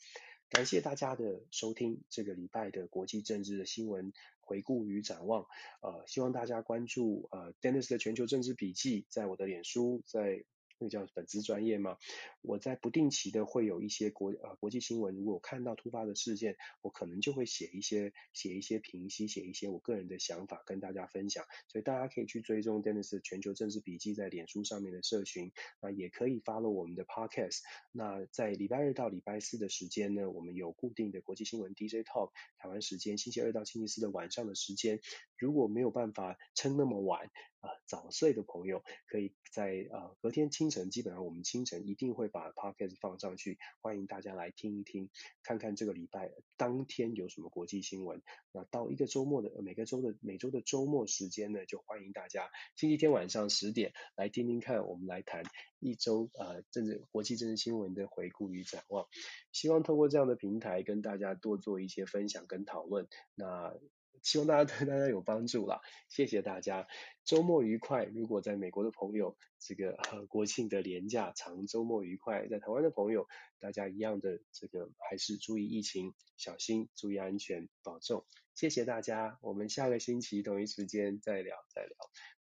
[0.50, 5.46] 感谢大家的收听，这个礼拜的国际政治的新闻回顾与展望。
[5.80, 10.44] 呃，希望大家关注呃 Dennis 的全球政治笔记，在我的脸书，在。
[10.80, 11.98] 那个叫粉丝专业吗？
[12.40, 21.44] 我在不定期的会有一些国呃国际新闻，如果看到突发的事件，我可能就会写一些写一些评析，写一些我个人的想法跟大家分享。
[21.68, 25.52] 所以大家可以去追踪 Dennis 全球政治笔记在脸书上面的社群，
[25.82, 27.58] 那也可以 follow 我们的 Podcast。
[27.92, 35.00] 那在礼拜日到礼拜四的时间呢，我们有固定的国际新闻 DJ Talk，台湾时间星期二到星期四的晚上的时间。
[35.36, 37.30] 如果没有办法撑那么晚、
[37.60, 45.10] 呃，早睡的朋友可以在呃隔天清晨，基本上我们清晨一定会把 podcast 放上去，欢迎大家来听一听，
[45.42, 48.22] 看看这个礼拜当天有什么国际新闻。
[48.52, 55.42] 那到一个周末的每个周的每周的周末时间呢，就欢迎大家星期天晚上十点来听听看，我们来谈
[55.78, 59.06] 一周呃政治国际政治新闻的回顾与展望。
[59.52, 63.06] 希望透过这样的平台跟大家多做一些分享跟讨论。
[63.34, 63.74] 那
[64.22, 66.86] 希望大家对大家有帮助啦，谢谢大家，
[67.24, 68.04] 周末愉快。
[68.04, 72.46] 如果在美国的朋友，这个呃国庆的连假长，周末愉快。
[72.48, 73.26] 在台湾的朋友，
[73.58, 78.24] 大家一样的这个还是注意疫情，小心，注意安全，保重。
[78.54, 81.96] 谢谢大家，我们下个星期同一时间再聊再聊，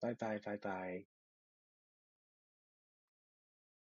[0.01, 1.20] 拜拜拜拜。